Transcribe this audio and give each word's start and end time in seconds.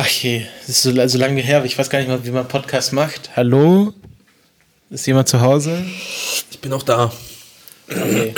Ach 0.00 0.06
je, 0.06 0.42
das 0.60 0.68
ist 0.68 0.82
so, 0.82 1.08
so 1.08 1.18
lange 1.18 1.40
her, 1.40 1.64
ich 1.64 1.76
weiß 1.76 1.90
gar 1.90 1.98
nicht 1.98 2.06
mal, 2.06 2.24
wie 2.24 2.30
man 2.30 2.46
Podcast 2.46 2.92
macht. 2.92 3.30
Hallo? 3.34 3.92
Ist 4.90 5.08
jemand 5.08 5.26
zu 5.26 5.40
Hause? 5.40 5.84
Ich 6.52 6.60
bin 6.60 6.72
auch 6.72 6.84
da. 6.84 7.12
Okay. 7.90 8.32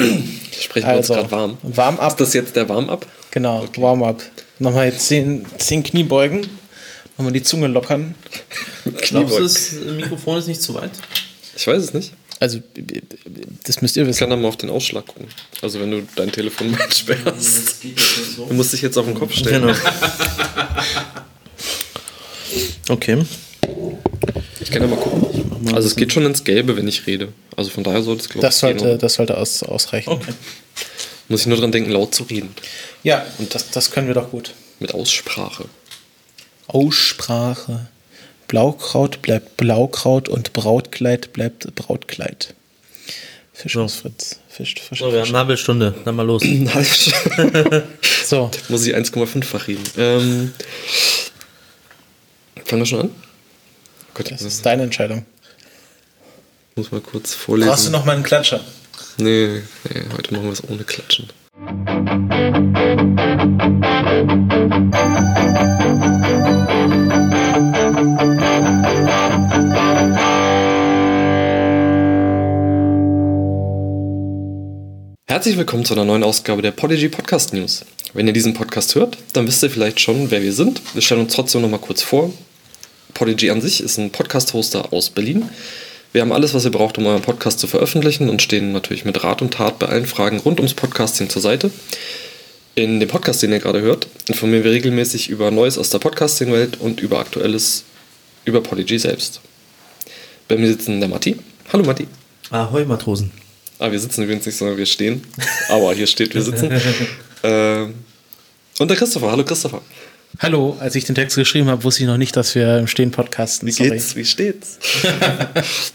Sprechen 0.58 0.86
wir 0.86 0.94
also, 0.94 1.12
uns 1.12 1.20
gerade 1.20 1.30
warm. 1.30 1.58
Warm-up. 1.62 2.12
Ist 2.12 2.20
das 2.20 2.32
jetzt 2.32 2.56
der 2.56 2.66
Warm-up? 2.66 3.06
Genau, 3.30 3.64
okay. 3.64 3.82
Warm-up. 3.82 4.22
Nochmal 4.58 4.86
jetzt 4.86 5.06
zehn, 5.06 5.44
zehn 5.58 5.82
Kniebeugen. 5.82 6.48
Nochmal 7.18 7.34
die 7.34 7.42
Zunge 7.42 7.67
lockern. 7.67 8.15
Glaubst 9.03 9.38
du, 9.38 9.42
das 9.42 9.72
Mikrofon 9.72 10.38
ist 10.38 10.47
nicht 10.47 10.63
zu 10.63 10.72
weit? 10.72 10.92
Ich 11.54 11.67
weiß 11.67 11.83
es 11.83 11.92
nicht. 11.92 12.15
Also, 12.38 12.61
das 13.65 13.83
müsst 13.83 13.99
ihr 13.99 14.06
wissen. 14.06 14.15
Ich 14.15 14.19
kann 14.21 14.31
da 14.31 14.37
mal 14.37 14.49
auf 14.49 14.56
den 14.56 14.71
Ausschlag 14.71 15.06
gucken. 15.06 15.27
Also, 15.61 15.79
wenn 15.79 15.90
du 15.90 16.09
dein 16.16 16.33
Telefon 16.33 16.70
mal 16.79 16.91
sperrst. 16.91 17.84
Du 17.84 18.55
musst 18.55 18.73
dich 18.73 18.80
jetzt 18.80 18.97
auf 18.97 19.05
den 19.05 19.15
Kopf 19.15 19.34
stellen. 19.34 19.61
Genau. 19.61 19.74
okay. 22.91 23.24
Ich 24.60 24.70
kann 24.70 24.82
ja 24.82 24.88
mal 24.88 24.96
gucken. 24.96 25.74
Also, 25.74 25.88
es 25.88 25.96
geht 25.96 26.12
schon 26.12 26.26
ins 26.26 26.44
Gelbe, 26.44 26.76
wenn 26.76 26.88
ich 26.88 27.06
rede. 27.06 27.32
Also, 27.56 27.70
von 27.70 27.84
daher 27.84 28.02
sollte 28.02 28.22
es, 28.22 28.28
glaube 28.28 28.46
ich, 28.46 28.48
das 28.48 28.58
sollte, 28.58 28.98
Das 28.98 29.14
sollte 29.14 29.36
aus, 29.36 29.62
ausreichen. 29.62 30.10
Okay. 30.10 30.32
Muss 31.28 31.42
ich 31.42 31.46
nur 31.46 31.58
dran 31.58 31.72
denken, 31.72 31.90
laut 31.90 32.14
zu 32.14 32.24
reden. 32.24 32.54
Ja, 33.02 33.24
und 33.38 33.54
das, 33.54 33.70
das 33.70 33.90
können 33.90 34.08
wir 34.08 34.14
doch 34.14 34.30
gut. 34.30 34.52
Mit 34.80 34.95
Aussprache. 34.95 35.66
Aussprache. 36.66 37.88
Blaukraut 38.48 39.22
bleibt 39.22 39.56
Blaukraut 39.56 40.28
und 40.28 40.52
Brautkleid 40.52 41.32
bleibt 41.32 41.72
Brautkleid. 41.76 42.54
Fisch 43.52 43.76
aus 43.76 43.96
Fritz. 43.96 44.40
Fisch, 44.48 44.74
Fisch, 44.80 44.98
so, 44.98 45.12
wir 45.12 45.20
haben 45.20 45.28
eine 45.28 45.38
halbe 45.38 45.56
Stunde. 45.56 45.95
Dann 46.04 46.16
mal 46.16 46.26
los. 46.26 46.42
so. 48.24 48.50
Muss 48.68 48.86
ich 48.86 48.96
1,5-fach 48.96 49.68
reden. 49.68 49.84
Ähm, 49.98 50.52
fangen 52.70 52.83
wir 52.83 52.87
schon 52.87 53.01
an? 53.01 53.10
Gott, 54.15 54.30
das 54.30 54.42
ist 54.42 54.65
deine 54.65 54.84
Entscheidung. 54.84 55.27
Muss 56.77 56.93
mal 56.93 57.01
kurz 57.01 57.35
vorlesen. 57.35 57.68
Brauchst 57.68 57.88
du 57.88 57.90
noch 57.90 58.04
mal 58.04 58.15
einen 58.15 58.23
Klatscher? 58.23 58.60
Nee, 59.18 59.62
nee 59.88 60.02
heute 60.16 60.32
machen 60.32 60.45
wir 60.45 60.52
es 60.52 60.62
ohne 60.68 60.85
Klatschen. 60.85 61.29
Herzlich 75.27 75.57
willkommen 75.57 75.84
zu 75.84 75.95
einer 75.95 76.05
neuen 76.05 76.23
Ausgabe 76.23 76.62
der 76.62 76.71
Podigy 76.71 77.09
Podcast 77.09 77.53
News. 77.53 77.84
Wenn 78.15 78.29
ihr 78.29 78.33
diesen 78.33 78.55
Podcast 78.55 78.95
hört, 78.95 79.19
dann 79.33 79.49
wisst 79.49 79.62
ihr 79.65 79.71
vielleicht 79.71 79.99
schon, 79.99 80.31
wer 80.31 80.43
wir 80.43 80.53
sind. 80.53 80.81
Wir 80.95 81.03
stellen 81.03 81.23
uns 81.23 81.34
trotzdem 81.34 81.62
noch 81.62 81.69
mal 81.69 81.79
kurz 81.79 82.03
vor. 82.03 82.33
Podigy 83.21 83.51
an 83.51 83.61
sich 83.61 83.83
ist 83.83 83.99
ein 83.99 84.11
Podcast-Hoster 84.11 84.95
aus 84.95 85.11
Berlin. 85.11 85.47
Wir 86.15 86.23
haben 86.23 86.33
alles, 86.33 86.55
was 86.55 86.65
ihr 86.65 86.71
braucht, 86.71 86.97
um 86.97 87.05
euren 87.05 87.21
Podcast 87.21 87.61
zu 87.61 87.67
veröffentlichen 87.67 88.31
und 88.31 88.41
stehen 88.41 88.73
natürlich 88.73 89.05
mit 89.05 89.23
Rat 89.23 89.43
und 89.43 89.53
Tat 89.53 89.79
bei 89.79 89.89
allen 89.89 90.07
Fragen 90.07 90.39
rund 90.39 90.59
ums 90.59 90.73
Podcasting 90.73 91.29
zur 91.29 91.43
Seite. 91.43 91.71
In 92.77 92.99
dem 92.99 93.11
Podcast, 93.11 93.43
den 93.43 93.53
ihr 93.53 93.59
gerade 93.59 93.83
hört, 93.83 94.07
informieren 94.27 94.65
wir 94.65 94.71
regelmäßig 94.71 95.29
über 95.29 95.51
Neues 95.51 95.77
aus 95.77 95.91
der 95.91 95.99
Podcasting-Welt 95.99 96.81
und 96.81 97.01
über 97.01 97.19
Aktuelles 97.19 97.85
über 98.47 98.62
Podigy 98.62 98.99
selbst. 98.99 99.43
Bei 100.49 100.57
mir 100.57 100.69
sitzen 100.69 100.99
der 101.01 101.11
Matti. 101.11 101.37
Hallo 101.75 101.84
Matti. 101.84 102.09
Ahoi 102.49 102.87
Matrosen. 102.87 103.33
Ah, 103.79 103.93
wir 103.93 104.01
sitzen 104.01 104.23
übrigens 104.23 104.47
nicht, 104.47 104.57
sondern 104.57 104.79
wir 104.79 104.87
stehen. 104.87 105.23
Aber 105.69 105.93
hier 105.93 106.07
steht, 106.07 106.34
wir 106.34 106.41
sitzen. 106.41 106.71
äh, 107.43 107.83
und 108.79 108.89
der 108.89 108.97
Christopher. 108.97 109.31
Hallo 109.31 109.45
Christopher. 109.45 109.83
Hallo, 110.39 110.77
als 110.81 110.95
ich 110.95 111.05
den 111.05 111.14
Text 111.14 111.36
geschrieben 111.36 111.69
habe, 111.69 111.84
wusste 111.84 112.03
ich 112.03 112.06
noch 112.06 112.17
nicht, 112.17 112.36
dass 112.36 112.55
wir 112.55 112.78
im 112.78 112.86
Stehen 112.86 113.11
podcasten. 113.11 113.67
Wie 113.67 113.73
Sorry. 113.73 113.91
geht's? 113.91 114.17
Wie 114.17 114.25
steht's? 114.25 114.78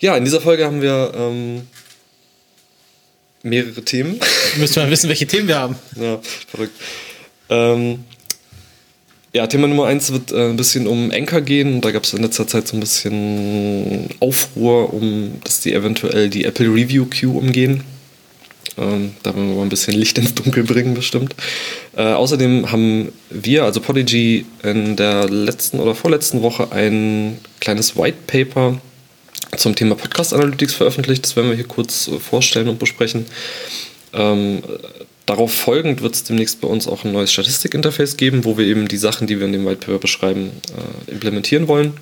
ja, 0.00 0.16
in 0.16 0.24
dieser 0.24 0.40
Folge 0.40 0.64
haben 0.64 0.82
wir 0.82 1.12
ähm, 1.16 1.62
mehrere 3.42 3.82
Themen. 3.82 4.20
Müsste 4.58 4.80
man 4.80 4.90
wissen, 4.90 5.08
welche 5.08 5.26
Themen 5.26 5.48
wir 5.48 5.58
haben. 5.58 5.76
Ja, 5.96 6.20
verrückt. 6.48 6.74
Ähm, 7.48 8.04
ja, 9.32 9.46
Thema 9.46 9.66
Nummer 9.66 9.86
eins 9.86 10.12
wird 10.12 10.32
äh, 10.32 10.50
ein 10.50 10.56
bisschen 10.56 10.86
um 10.86 11.10
Anchor 11.10 11.40
gehen. 11.40 11.80
Da 11.80 11.92
gab 11.92 12.04
es 12.04 12.12
in 12.12 12.22
letzter 12.22 12.46
Zeit 12.46 12.68
so 12.68 12.76
ein 12.76 12.80
bisschen 12.80 14.10
Aufruhr, 14.20 14.92
um 14.92 15.40
dass 15.42 15.60
die 15.60 15.72
eventuell 15.72 16.28
die 16.28 16.44
Apple 16.44 16.66
Review 16.66 17.06
Queue 17.06 17.30
umgehen. 17.30 17.82
Ähm, 18.78 19.12
da 19.22 19.34
wollen 19.34 19.48
wir 19.48 19.56
mal 19.56 19.62
ein 19.62 19.68
bisschen 19.68 19.94
Licht 19.94 20.18
ins 20.18 20.34
Dunkel 20.34 20.64
bringen, 20.64 20.94
bestimmt. 20.94 21.34
Äh, 21.96 22.02
außerdem 22.02 22.70
haben 22.70 23.12
wir, 23.30 23.64
also 23.64 23.80
Podigy, 23.80 24.46
in 24.62 24.96
der 24.96 25.28
letzten 25.28 25.80
oder 25.80 25.94
vorletzten 25.94 26.42
Woche 26.42 26.72
ein 26.72 27.38
kleines 27.60 27.96
White 27.96 28.18
Paper 28.26 28.80
zum 29.56 29.74
Thema 29.74 29.94
Podcast 29.94 30.32
Analytics 30.32 30.74
veröffentlicht. 30.74 31.24
Das 31.24 31.36
werden 31.36 31.48
wir 31.48 31.56
hier 31.56 31.66
kurz 31.66 32.08
äh, 32.08 32.18
vorstellen 32.18 32.68
und 32.68 32.78
besprechen. 32.78 33.26
Ähm, 34.12 34.62
darauf 35.26 35.52
folgend 35.52 36.02
wird 36.02 36.14
es 36.14 36.24
demnächst 36.24 36.60
bei 36.60 36.68
uns 36.68 36.88
auch 36.88 37.04
ein 37.04 37.12
neues 37.12 37.32
Statistikinterface 37.32 38.16
geben, 38.16 38.44
wo 38.44 38.58
wir 38.58 38.66
eben 38.66 38.88
die 38.88 38.96
Sachen, 38.96 39.26
die 39.26 39.38
wir 39.38 39.46
in 39.46 39.52
dem 39.52 39.66
White 39.66 39.86
Paper 39.86 39.98
beschreiben, 39.98 40.50
äh, 40.76 41.10
implementieren 41.10 41.68
wollen. 41.68 41.94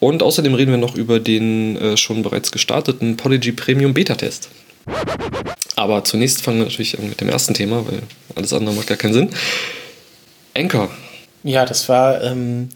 Und 0.00 0.22
außerdem 0.22 0.54
reden 0.54 0.70
wir 0.70 0.78
noch 0.78 0.96
über 0.96 1.18
den 1.18 1.76
äh, 1.76 1.96
schon 1.96 2.22
bereits 2.22 2.52
gestarteten 2.52 3.16
Podigy 3.16 3.52
Premium 3.52 3.94
Beta-Test. 3.94 4.50
Aber 5.76 6.04
zunächst 6.04 6.42
fangen 6.42 6.58
wir 6.58 6.64
natürlich 6.64 6.98
mit 6.98 7.20
dem 7.20 7.28
ersten 7.28 7.54
Thema, 7.54 7.86
weil 7.86 8.02
alles 8.36 8.52
andere 8.52 8.74
macht 8.74 8.86
gar 8.86 8.96
keinen 8.96 9.14
Sinn. 9.14 9.30
Anchor. 10.54 10.88
Ja, 11.42 11.66
das 11.66 11.88
war 11.88 12.22
ähm, 12.22 12.68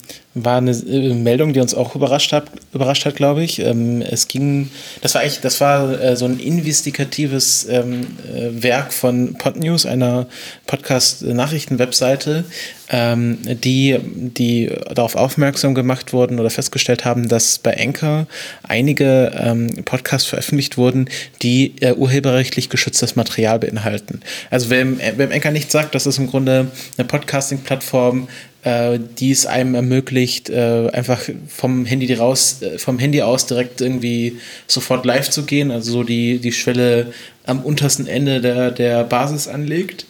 war 0.45 0.59
eine 0.59 0.73
äh, 0.73 1.15
Meldung, 1.15 1.53
die 1.53 1.61
uns 1.61 1.75
auch 1.75 1.95
überrascht 1.95 2.33
hat, 2.33 2.51
überrascht 2.73 3.05
hat, 3.05 3.17
glaube 3.17 3.43
ich. 3.43 3.61
Ähm, 3.61 4.03
es 4.03 4.29
ging, 4.29 4.71
das 5.01 5.15
war 5.15 5.23
eigentlich, 5.23 5.41
das 5.41 5.61
war 5.61 6.01
äh, 6.01 6.17
so 6.17 6.25
ein 6.25 6.39
investigatives 6.39 7.67
ähm, 7.69 8.07
äh, 8.35 8.63
Werk 8.63 8.93
von 8.93 9.35
Podnews, 9.35 9.87
einer 9.87 10.27
Podcast-Nachrichten-Webseite, 10.67 12.45
ähm, 12.91 13.39
die, 13.45 13.99
die 14.03 14.71
darauf 14.95 15.15
aufmerksam 15.15 15.75
gemacht 15.75 16.13
wurden 16.13 16.41
oder 16.41 16.51
festgestellt 16.51 17.05
haben, 17.05 17.29
dass 17.29 17.59
bei 17.59 17.79
Anchor 17.79 18.27
einige 18.63 19.33
ähm, 19.39 19.85
Podcasts 19.85 20.29
veröffentlicht 20.29 20.79
wurden, 20.79 21.09
die 21.43 21.75
äh, 21.81 21.93
urheberrechtlich 21.93 22.71
geschütztes 22.71 23.17
Material 23.17 23.59
beinhalten. 23.59 24.21
Also 24.51 24.71
wer 24.71 24.81
im 24.81 25.33
Anchor 25.33 25.53
nicht 25.53 25.71
sagt, 25.71 25.95
das 25.95 26.07
ist 26.07 26.19
im 26.19 26.29
Grunde 26.29 26.69
eine 26.97 27.07
Podcasting-Plattform, 27.07 28.29
äh, 28.65 28.99
die 29.19 29.31
es 29.31 29.47
einem 29.47 29.75
ermöglicht, 29.75 30.28
äh, 30.51 30.89
einfach 30.91 31.21
vom 31.49 31.85
Handy 31.85 32.13
raus, 32.15 32.63
äh, 32.63 32.79
vom 32.79 32.99
Handy 32.99 33.23
aus 33.23 33.47
direkt 33.47 33.81
irgendwie 33.81 34.39
sofort 34.67 35.05
live 35.05 35.31
zu 35.31 35.45
gehen, 35.45 35.71
also 35.71 35.93
so 35.93 36.03
die, 36.03 36.39
die 36.39 36.53
Schwelle 36.53 37.13
am 37.45 37.61
untersten 37.61 38.07
Ende 38.07 38.41
der, 38.41 38.71
der 38.71 39.05
Basis 39.05 39.49
anlegt. 39.49 40.07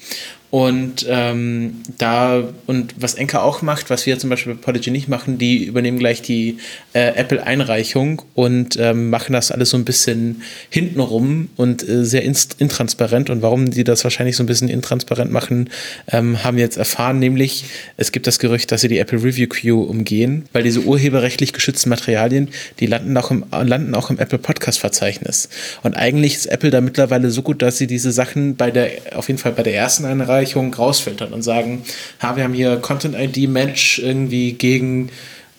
Und 0.50 1.04
ähm, 1.08 1.82
da, 1.98 2.42
und 2.66 2.94
was 2.98 3.14
Enka 3.14 3.42
auch 3.42 3.60
macht, 3.60 3.90
was 3.90 4.06
wir 4.06 4.18
zum 4.18 4.30
Beispiel 4.30 4.54
bei 4.54 4.60
Podigy 4.60 4.90
nicht 4.90 5.06
machen, 5.06 5.36
die 5.36 5.64
übernehmen 5.64 5.98
gleich 5.98 6.22
die 6.22 6.56
äh, 6.94 7.08
Apple-Einreichung 7.16 8.22
und 8.34 8.78
ähm, 8.80 9.10
machen 9.10 9.34
das 9.34 9.50
alles 9.52 9.70
so 9.70 9.76
ein 9.76 9.84
bisschen 9.84 10.42
hintenrum 10.70 11.50
und 11.56 11.86
äh, 11.86 12.02
sehr 12.04 12.22
intransparent. 12.22 13.28
Und 13.28 13.42
warum 13.42 13.70
die 13.70 13.84
das 13.84 14.04
wahrscheinlich 14.04 14.36
so 14.36 14.42
ein 14.42 14.46
bisschen 14.46 14.70
intransparent 14.70 15.30
machen, 15.30 15.68
ähm, 16.10 16.42
haben 16.42 16.56
wir 16.56 16.64
jetzt 16.64 16.78
erfahren, 16.78 17.18
nämlich 17.18 17.64
es 17.98 18.10
gibt 18.10 18.26
das 18.26 18.38
Gerücht, 18.38 18.72
dass 18.72 18.80
sie 18.80 18.88
die 18.88 18.98
Apple 18.98 19.22
Review 19.22 19.48
Queue 19.48 19.86
umgehen, 19.86 20.46
weil 20.54 20.62
diese 20.62 20.80
urheberrechtlich 20.80 21.52
geschützten 21.52 21.90
Materialien, 21.90 22.48
die 22.80 22.86
landen 22.86 23.14
auch 23.18 23.30
im, 23.30 23.44
landen 23.50 23.94
auch 23.94 24.08
im 24.08 24.18
Apple 24.18 24.38
Podcast-Verzeichnis. 24.38 25.50
Und 25.82 25.94
eigentlich 25.94 26.36
ist 26.36 26.46
Apple 26.46 26.70
da 26.70 26.80
mittlerweile 26.80 27.30
so 27.30 27.42
gut, 27.42 27.60
dass 27.60 27.76
sie 27.76 27.86
diese 27.86 28.12
Sachen 28.12 28.56
bei 28.56 28.70
der, 28.70 28.90
auf 29.14 29.28
jeden 29.28 29.38
Fall 29.38 29.52
bei 29.52 29.62
der 29.62 29.74
ersten 29.74 30.06
Einreichung 30.06 30.37
Verabreichung 30.38 30.72
rausfiltern 30.72 31.32
und 31.32 31.42
sagen, 31.42 31.82
ha, 32.22 32.36
wir 32.36 32.44
haben 32.44 32.54
hier 32.54 32.76
Content-ID-Match 32.76 33.98
irgendwie 33.98 34.52
gegen 34.52 35.10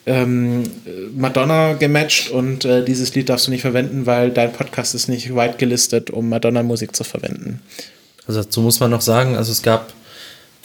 ähm, 0.06 0.64
Madonna 1.14 1.74
gematcht 1.74 2.30
und 2.30 2.64
äh, 2.64 2.84
dieses 2.84 3.14
Lied 3.14 3.28
darfst 3.28 3.46
du 3.46 3.50
nicht 3.50 3.60
verwenden, 3.60 4.06
weil 4.06 4.30
dein 4.30 4.52
Podcast 4.52 4.94
ist 4.94 5.08
nicht 5.08 5.34
weit 5.34 5.58
gelistet, 5.58 6.10
um 6.10 6.28
Madonna-Musik 6.28 6.96
zu 6.96 7.04
verwenden. 7.04 7.60
Also 8.26 8.42
dazu 8.42 8.62
muss 8.62 8.80
man 8.80 8.90
noch 8.90 9.02
sagen, 9.02 9.36
also 9.36 9.52
es 9.52 9.62
gab 9.62 9.92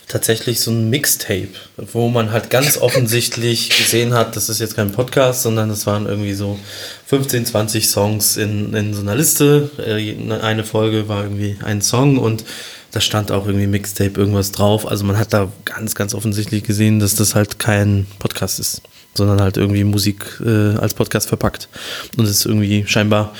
tatsächlich 0.08 0.60
so 0.60 0.72
ein 0.72 0.90
Mixtape, 0.90 1.50
wo 1.78 2.10
man 2.10 2.32
halt 2.32 2.50
ganz 2.50 2.78
offensichtlich 2.82 3.70
gesehen 3.70 4.14
hat, 4.14 4.36
das 4.36 4.50
ist 4.50 4.60
jetzt 4.60 4.76
kein 4.76 4.92
Podcast, 4.92 5.44
sondern 5.44 5.70
es 5.70 5.86
waren 5.86 6.06
irgendwie 6.06 6.34
so 6.34 6.60
15, 7.08 7.46
20 7.46 7.90
Songs 7.90 8.38
in, 8.38 8.74
in 8.74 8.94
so 8.94 9.02
einer 9.02 9.16
Liste. 9.16 9.70
Äh, 9.78 10.16
eine 10.42 10.64
Folge 10.64 11.08
war 11.08 11.24
irgendwie 11.24 11.58
ein 11.64 11.82
Song 11.82 12.18
und 12.18 12.44
da 12.92 13.02
stand 13.02 13.30
auch 13.32 13.46
irgendwie 13.46 13.68
Mixtape 13.68 14.18
irgendwas 14.18 14.54
drauf. 14.54 14.88
Also 14.88 15.04
man 15.04 15.18
hat 15.18 15.34
da 15.34 15.52
ganz, 15.66 15.96
ganz 15.96 16.14
offensichtlich 16.14 16.64
gesehen, 16.64 17.00
dass 17.00 17.16
das 17.16 17.36
halt 17.36 17.60
kein 17.60 18.08
Podcast 18.20 18.58
ist, 18.60 18.82
sondern 19.16 19.42
halt 19.42 19.58
irgendwie 19.58 19.84
Musik 19.84 20.40
äh, 20.46 20.78
als 20.78 20.94
Podcast 20.94 21.28
verpackt. 21.28 21.68
Und 22.16 22.24
es 22.24 22.32
ist 22.32 22.46
irgendwie 22.46 22.86
scheinbar 22.88 23.34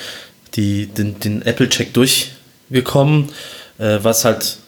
die, 0.56 0.86
den, 0.86 1.18
den 1.20 1.40
Apple-Check 1.42 1.94
durchgekommen, 1.94 3.30
äh, 3.78 3.98
was 4.02 4.26
halt 4.26 4.58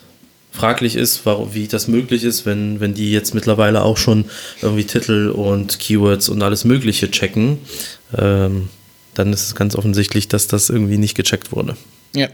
fraglich 0.59 0.97
ist, 0.97 1.25
wie 1.25 1.69
das 1.69 1.87
möglich 1.87 2.25
ist, 2.25 2.45
wenn, 2.45 2.81
wenn 2.81 2.93
die 2.93 3.13
jetzt 3.13 3.33
mittlerweile 3.33 3.83
auch 3.83 3.97
schon 3.97 4.25
irgendwie 4.61 4.85
Titel 4.85 5.29
und 5.29 5.79
Keywords 5.79 6.29
und 6.29 6.43
alles 6.43 6.65
Mögliche 6.65 7.11
checken. 7.11 7.59
Ähm, 8.17 8.69
dann 9.15 9.33
ist 9.33 9.47
es 9.47 9.55
ganz 9.55 9.77
offensichtlich, 9.77 10.27
dass 10.27 10.49
das 10.49 10.69
irgendwie 10.69 10.99
nicht 10.99 11.15
gecheckt 11.15 11.53
wurde. 11.53 11.77
Ja. 12.15 12.29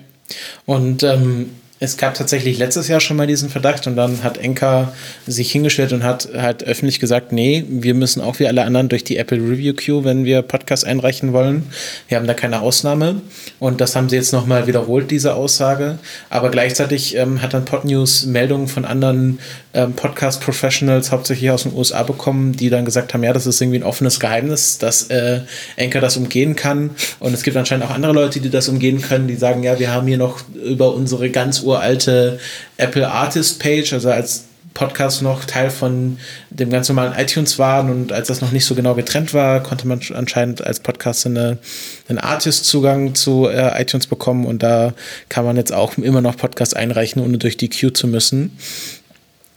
Und 0.64 1.02
ähm, 1.02 1.50
es 1.84 1.96
gab 1.96 2.14
tatsächlich 2.14 2.58
letztes 2.58 2.88
Jahr 2.88 3.00
schon 3.00 3.16
mal 3.16 3.26
diesen 3.26 3.50
Verdacht 3.50 3.86
und 3.86 3.96
dann 3.96 4.24
hat 4.24 4.38
Enka 4.38 4.92
sich 5.26 5.52
hingestellt 5.52 5.92
und 5.92 6.02
hat 6.02 6.28
halt 6.34 6.64
öffentlich 6.64 6.98
gesagt, 6.98 7.30
nee, 7.30 7.64
wir 7.68 7.94
müssen 7.94 8.22
auch 8.22 8.38
wie 8.38 8.48
alle 8.48 8.64
anderen 8.64 8.88
durch 8.88 9.04
die 9.04 9.18
Apple 9.18 9.38
Review 9.38 9.74
Queue, 9.74 10.04
wenn 10.04 10.24
wir 10.24 10.42
Podcasts 10.42 10.84
einreichen 10.84 11.32
wollen. 11.32 11.64
Wir 12.08 12.16
haben 12.16 12.26
da 12.26 12.34
keine 12.34 12.62
Ausnahme 12.62 13.20
und 13.58 13.80
das 13.80 13.94
haben 13.94 14.08
sie 14.08 14.16
jetzt 14.16 14.32
nochmal 14.32 14.66
wiederholt, 14.66 15.10
diese 15.10 15.34
Aussage. 15.34 15.98
Aber 16.30 16.50
gleichzeitig 16.50 17.16
ähm, 17.16 17.42
hat 17.42 17.54
dann 17.54 17.64
Podnews 17.64 18.24
Meldungen 18.26 18.68
von 18.68 18.84
anderen 18.84 19.38
ähm, 19.74 19.92
Podcast-Professionals, 19.92 21.10
hauptsächlich 21.12 21.50
aus 21.50 21.64
den 21.64 21.74
USA, 21.74 22.02
bekommen, 22.02 22.52
die 22.52 22.70
dann 22.70 22.84
gesagt 22.84 23.12
haben, 23.12 23.22
ja, 23.24 23.32
das 23.32 23.46
ist 23.46 23.60
irgendwie 23.60 23.80
ein 23.80 23.82
offenes 23.82 24.20
Geheimnis, 24.20 24.78
dass 24.78 25.10
äh, 25.10 25.40
Anchor 25.78 26.00
das 26.00 26.16
umgehen 26.16 26.56
kann. 26.56 26.90
Und 27.20 27.34
es 27.34 27.42
gibt 27.42 27.56
anscheinend 27.56 27.84
auch 27.84 27.90
andere 27.90 28.12
Leute, 28.12 28.40
die 28.40 28.50
das 28.50 28.68
umgehen 28.68 29.02
können, 29.02 29.26
die 29.26 29.34
sagen, 29.34 29.62
ja, 29.62 29.78
wir 29.78 29.92
haben 29.92 30.06
hier 30.06 30.18
noch 30.18 30.40
über 30.64 30.94
unsere 30.94 31.28
ganz 31.30 31.64
uralte 31.74 32.38
Apple 32.76 33.08
Artist 33.08 33.60
Page, 33.60 33.92
also 33.92 34.10
als 34.10 34.44
Podcast 34.74 35.22
noch 35.22 35.44
Teil 35.44 35.70
von 35.70 36.18
dem 36.50 36.68
ganz 36.68 36.88
normalen 36.88 37.14
iTunes 37.16 37.60
waren 37.60 37.90
und 37.90 38.12
als 38.12 38.26
das 38.26 38.40
noch 38.40 38.50
nicht 38.50 38.64
so 38.64 38.74
genau 38.74 38.94
getrennt 38.94 39.32
war, 39.32 39.62
konnte 39.62 39.86
man 39.86 40.00
anscheinend 40.12 40.66
als 40.66 40.80
Podcast 40.80 41.26
eine, 41.26 41.58
einen 42.08 42.18
Artist-Zugang 42.18 43.14
zu 43.14 43.48
äh, 43.48 43.80
iTunes 43.80 44.08
bekommen 44.08 44.44
und 44.44 44.64
da 44.64 44.92
kann 45.28 45.44
man 45.44 45.56
jetzt 45.56 45.72
auch 45.72 45.96
immer 45.96 46.20
noch 46.20 46.36
Podcasts 46.36 46.74
einreichen, 46.74 47.22
ohne 47.22 47.38
durch 47.38 47.56
die 47.56 47.68
Queue 47.68 47.92
zu 47.92 48.08
müssen. 48.08 48.58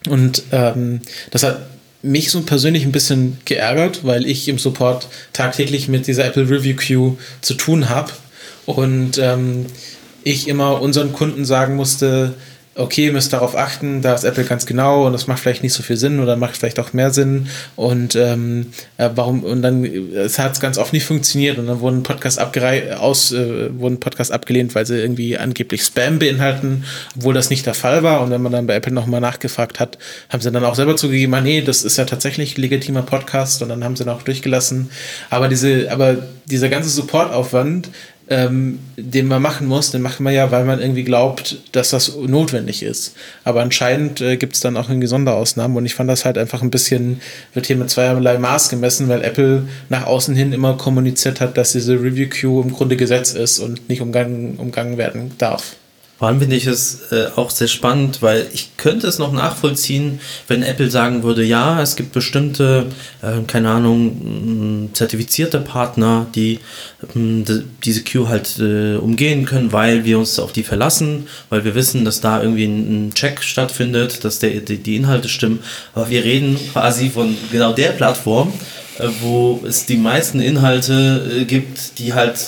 Und 0.08 0.44
ähm, 0.52 1.02
das 1.32 1.42
hat 1.42 1.66
mich 2.04 2.30
so 2.30 2.42
persönlich 2.42 2.86
ein 2.86 2.92
bisschen 2.92 3.38
geärgert, 3.46 4.06
weil 4.06 4.28
ich 4.28 4.48
im 4.48 4.60
Support 4.60 5.08
tagtäglich 5.34 5.88
mit 5.88 6.06
dieser 6.06 6.26
Apple 6.26 6.48
Review 6.48 6.76
Queue 6.76 7.18
zu 7.42 7.56
tun 7.56 7.90
habe 7.90 8.12
und 8.68 9.18
ähm, 9.18 9.66
ich 10.30 10.48
immer 10.48 10.82
unseren 10.82 11.14
Kunden 11.14 11.46
sagen 11.46 11.76
musste, 11.76 12.34
okay, 12.78 13.06
ihr 13.06 13.12
müsst 13.12 13.34
darauf 13.34 13.56
achten, 13.56 14.02
da 14.02 14.14
ist 14.14 14.24
Apple 14.24 14.44
ganz 14.44 14.66
genau 14.66 15.08
und 15.08 15.14
das 15.14 15.28
macht 15.28 15.40
vielleicht 15.40 15.64
nicht 15.64 15.74
so 15.74 15.82
viel 15.82 15.98
Sinn 15.98 16.20
oder 16.20 16.36
macht 16.36 16.56
vielleicht 16.56 16.80
auch 16.80 16.94
mehr 16.94 17.12
Sinn 17.12 17.48
und 17.76 18.16
ähm, 18.16 18.68
äh, 18.98 19.10
warum 19.16 19.44
und 19.44 19.62
dann 19.62 19.84
hat 19.84 20.54
es 20.54 20.60
ganz 20.60 20.78
oft 20.78 20.94
nicht 20.94 21.06
funktioniert 21.06 21.58
und 21.58 21.68
dann 21.68 21.80
wurden 21.80 22.04
Podcasts 22.04 22.38
aus 22.38 23.32
äh, 23.32 23.70
wurden 23.80 24.00
Podcasts 24.00 24.32
abgelehnt, 24.32 24.76
weil 24.76 24.86
sie 24.86 25.00
irgendwie 25.00 25.38
angeblich 25.38 25.84
Spam 25.84 26.20
beinhalten, 26.20 26.86
obwohl 27.16 27.34
das 27.34 27.50
nicht 27.50 27.66
der 27.66 27.74
Fall 27.74 28.04
war 28.04 28.22
und 28.22 28.30
wenn 28.30 28.42
man 28.42 28.52
dann 28.52 28.68
bei 28.68 28.76
Apple 28.76 28.94
nochmal 28.94 29.22
nachgefragt 29.22 29.80
hat, 29.80 29.98
haben 30.30 30.42
sie 30.42 30.52
dann 30.52 30.64
auch 30.64 30.76
selber 30.76 30.96
zugegeben, 30.96 31.34
ah, 31.34 31.42
nee, 31.42 31.62
das 31.62 31.84
ist 31.84 31.98
ja 31.98 32.06
tatsächlich 32.06 32.58
legitimer 32.58 33.02
Podcast 33.02 33.62
und 33.64 33.70
dann 33.70 33.84
haben 33.84 33.96
sie 33.96 34.06
dann 34.06 34.16
auch 34.16 34.22
durchgelassen, 34.22 34.92
aber 35.32 35.48
diese 35.48 35.92
aber 35.92 36.18
dieser 36.46 36.70
ganze 36.70 36.90
Supportaufwand 36.90 37.90
ähm, 38.30 38.80
den 38.98 39.28
man 39.28 39.42
machen 39.42 39.68
muss, 39.68 39.92
den 39.92 40.02
macht 40.02 40.20
man 40.20 40.34
ja, 40.34 40.52
weil 40.52 40.66
man 40.66 40.82
irgendwie 40.82 41.04
glaubt, 41.04 41.58
dass 41.72 41.92
das 41.92 42.16
notwendig 42.16 42.84
ist. 42.84 43.16
Aber 43.44 43.62
anscheinend 43.62 44.22
äh, 44.22 44.38
gibt 44.38 44.56
es 44.56 44.60
dann 44.60 44.76
auch 44.76 44.90
irgendwie 44.90 45.08
Sonderausnahmen 45.08 45.78
und 45.78 45.86
ich 45.86 45.96
fand 45.96 46.10
das 46.10 46.26
halt 46.26 46.38
einfach 46.38 46.62
ein 46.62 46.72
bisschen, 46.72 47.22
wird 47.54 47.68
hier 47.68 47.78
mit 47.78 47.90
zweierlei 47.90 48.38
Maß 48.38 48.70
gemessen, 48.70 49.08
weil 49.08 49.24
Apple 49.24 49.68
nach 49.90 50.06
außen 50.06 50.36
hin 50.36 50.52
immer 50.52 50.76
kommuniziert 50.76 51.40
hat, 51.40 51.58
dass 51.58 51.72
diese 51.72 51.94
Review 51.94 52.28
Queue 52.30 52.64
im 52.64 52.74
Grunde 52.74 52.98
Gesetz 52.98 53.34
ist 53.34 53.60
und 53.60 53.88
nicht 53.88 54.02
umgangen, 54.02 54.56
umgangen 54.58 54.98
werden 54.98 55.32
darf. 55.38 55.76
Vor 56.18 56.28
allem 56.28 56.40
finde 56.40 56.56
ich 56.56 56.66
es 56.66 57.12
äh, 57.12 57.28
auch 57.36 57.52
sehr 57.52 57.68
spannend, 57.68 58.24
weil 58.24 58.48
ich 58.52 58.76
könnte 58.78 59.06
es 59.06 59.20
noch 59.20 59.32
nachvollziehen, 59.32 60.20
wenn 60.48 60.64
Apple 60.64 60.90
sagen 60.90 61.22
würde, 61.22 61.44
ja, 61.44 61.80
es 61.80 61.96
gibt 61.96 62.12
bestimmte, 62.12 62.88
äh, 63.22 63.44
keine 63.46 63.70
Ahnung, 63.70 64.90
zertifizierte 64.94 65.60
Partner, 65.60 66.26
die 66.34 66.60
äh, 67.16 67.44
diese 67.84 68.04
Queue 68.04 68.30
halt 68.30 68.58
äh, 68.60 68.96
umgehen 68.96 69.46
können, 69.46 69.72
weil 69.72 70.06
wir 70.06 70.18
uns 70.18 70.40
auf 70.40 70.54
die 70.54 70.64
verlassen, 70.64 71.28
weil 71.50 71.64
wir 71.64 71.76
wissen, 71.76 72.04
dass 72.04 72.20
da 72.20 72.42
irgendwie 72.42 72.66
ein, 72.66 73.08
ein 73.08 73.14
Check 73.14 73.44
stattfindet, 73.44 74.24
dass 74.24 74.40
der, 74.40 74.62
die, 74.62 74.78
die 74.78 74.96
Inhalte 74.96 75.30
stimmen. 75.30 75.60
Aber 75.94 76.10
wir 76.10 76.24
reden 76.24 76.58
quasi 76.74 77.12
von 77.12 77.38
genau 77.52 77.74
der 77.74 77.90
Plattform, 77.90 78.52
äh, 78.98 79.08
wo 79.22 79.64
es 79.68 79.86
die 79.86 79.98
meisten 79.98 80.40
Inhalte 80.40 81.42
äh, 81.42 81.46
gibt, 81.46 82.00
die 82.00 82.16
halt 82.16 82.40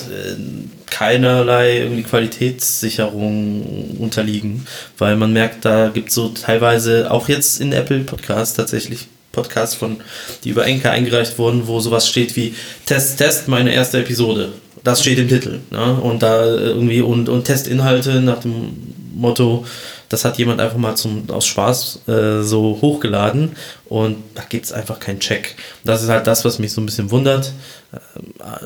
keinerlei 0.92 1.80
irgendwie 1.80 2.04
Qualitätssicherung 2.04 3.98
unterliegen, 4.00 4.66
weil 4.98 5.16
man 5.16 5.34
merkt, 5.34 5.66
da 5.66 5.90
gibt 5.90 6.10
es 6.10 6.16
so 6.16 6.30
teilweise 6.30 7.12
auch 7.12 7.30
jetzt 7.30 7.62
in 7.62 7.74
Apple 7.74 8.00
Podcasts 8.00 8.56
tatsächlich 8.56 9.08
Podcasts 9.32 9.76
von, 9.76 9.98
die 10.44 10.50
über 10.50 10.66
Enker 10.66 10.92
eingereicht 10.92 11.38
wurden, 11.38 11.68
wo 11.68 11.80
sowas 11.80 12.08
steht 12.08 12.36
wie 12.36 12.56
Test, 12.86 13.18
Test, 13.18 13.48
meine 13.48 13.74
erste 13.74 14.00
Episode. 14.00 14.50
Das 14.84 15.02
steht 15.02 15.20
im 15.20 15.28
Titel. 15.28 15.60
Ne? 15.72 15.96
Und 15.96 16.24
da 16.24 16.46
irgendwie 16.46 17.02
und, 17.02 17.30
und 17.30 17.44
Testinhalte 17.44 18.22
nach 18.22 18.40
dem 18.40 18.94
Motto, 19.14 19.66
das 20.08 20.26
hat 20.26 20.38
jemand 20.38 20.60
einfach 20.60 20.78
mal 20.78 20.96
zum, 20.96 21.30
aus 21.30 21.46
Spaß 21.46 22.08
äh, 22.08 22.42
so 22.42 22.80
hochgeladen 22.82 23.56
und 23.86 24.18
da 24.34 24.44
gibt 24.48 24.66
es 24.66 24.72
einfach 24.72 25.00
keinen 25.00 25.20
Check. 25.20 25.56
Das 25.84 26.02
ist 26.02 26.10
halt 26.10 26.26
das, 26.26 26.46
was 26.46 26.58
mich 26.58 26.72
so 26.72 26.82
ein 26.82 26.86
bisschen 26.86 27.12
wundert. 27.12 27.54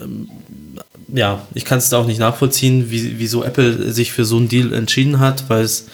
Ähm, 0.02 0.30
ja, 1.14 1.46
ich 1.54 1.64
kann 1.64 1.78
es 1.78 1.94
auch 1.94 2.08
nicht 2.08 2.20
nachvollziehen, 2.20 2.90
wie, 2.90 3.20
wieso 3.20 3.44
Apple 3.44 3.94
sich 3.94 4.12
für 4.12 4.26
so 4.26 4.38
einen 4.38 4.50
Deal 4.50 4.74
entschieden 4.74 5.20
hat, 5.20 5.46
weil 5.48 5.64
es 5.64 5.86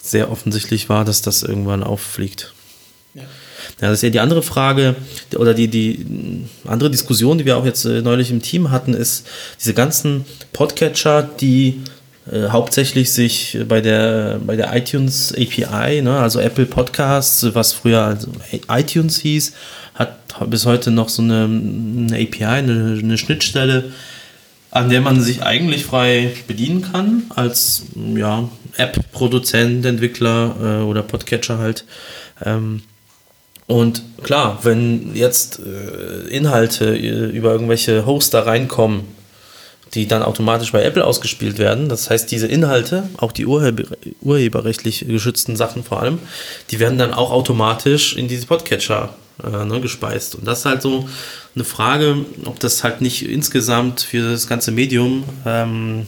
sehr 0.00 0.30
offensichtlich 0.30 0.88
war, 0.88 1.04
dass 1.04 1.22
das 1.22 1.42
irgendwann 1.42 1.82
auffliegt. 1.82 2.52
Ja. 3.14 3.22
Ja, 3.80 3.88
das 3.88 3.98
ist 3.98 4.02
ja 4.02 4.10
die 4.10 4.20
andere 4.20 4.42
Frage 4.42 4.94
oder 5.34 5.54
die, 5.54 5.68
die 5.68 6.06
andere 6.66 6.90
Diskussion, 6.90 7.38
die 7.38 7.46
wir 7.46 7.56
auch 7.56 7.64
jetzt 7.64 7.84
äh, 7.84 8.02
neulich 8.02 8.30
im 8.30 8.42
Team 8.42 8.70
hatten, 8.70 8.94
ist 8.94 9.26
diese 9.58 9.74
ganzen 9.74 10.24
Podcatcher, 10.52 11.22
die 11.22 11.80
äh, 12.30 12.48
hauptsächlich 12.48 13.12
sich 13.12 13.58
bei 13.68 13.80
der, 13.80 14.40
bei 14.46 14.56
der 14.56 14.74
iTunes 14.76 15.32
API, 15.32 16.02
ne, 16.02 16.18
also 16.18 16.38
Apple 16.38 16.66
Podcasts, 16.66 17.54
was 17.54 17.72
früher 17.72 18.02
also 18.02 18.28
iTunes 18.68 19.18
hieß, 19.20 19.52
hat 19.94 20.18
bis 20.50 20.66
heute 20.66 20.90
noch 20.90 21.08
so 21.08 21.22
eine, 21.22 21.44
eine 21.44 22.14
API, 22.14 22.44
eine, 22.44 22.98
eine 23.02 23.18
Schnittstelle, 23.18 23.92
an 24.76 24.90
der 24.90 25.00
man 25.00 25.22
sich 25.22 25.42
eigentlich 25.42 25.86
frei 25.86 26.32
bedienen 26.46 26.82
kann, 26.82 27.24
als 27.30 27.84
ja, 28.14 28.48
App-Produzent, 28.76 29.86
Entwickler 29.86 30.56
äh, 30.60 30.82
oder 30.84 31.02
Podcatcher 31.02 31.58
halt. 31.58 31.84
Ähm, 32.44 32.82
und 33.66 34.02
klar, 34.22 34.60
wenn 34.62 35.16
jetzt 35.16 35.60
äh, 35.60 36.28
Inhalte 36.28 36.94
äh, 36.96 37.30
über 37.30 37.52
irgendwelche 37.52 38.04
Hoster 38.04 38.46
reinkommen, 38.46 39.04
die 39.94 40.06
dann 40.06 40.22
automatisch 40.22 40.72
bei 40.72 40.82
Apple 40.82 41.04
ausgespielt 41.04 41.58
werden, 41.58 41.88
das 41.88 42.10
heißt, 42.10 42.30
diese 42.30 42.46
Inhalte, 42.46 43.08
auch 43.16 43.32
die 43.32 43.46
urheber 43.46 43.96
urheberrechtlich 44.20 45.06
geschützten 45.08 45.56
Sachen 45.56 45.84
vor 45.84 46.02
allem, 46.02 46.18
die 46.70 46.80
werden 46.80 46.98
dann 46.98 47.14
auch 47.14 47.30
automatisch 47.32 48.14
in 48.14 48.28
diese 48.28 48.46
Podcatcher 48.46 49.14
äh, 49.42 49.64
ne, 49.64 49.80
gespeist. 49.80 50.34
Und 50.34 50.46
das 50.46 50.60
ist 50.60 50.64
halt 50.66 50.82
so 50.82 51.08
eine 51.56 51.64
Frage, 51.64 52.18
ob 52.44 52.60
das 52.60 52.84
halt 52.84 53.00
nicht 53.00 53.28
insgesamt 53.28 54.02
für 54.02 54.30
das 54.30 54.46
ganze 54.46 54.70
Medium 54.70 55.24
ähm, 55.46 56.06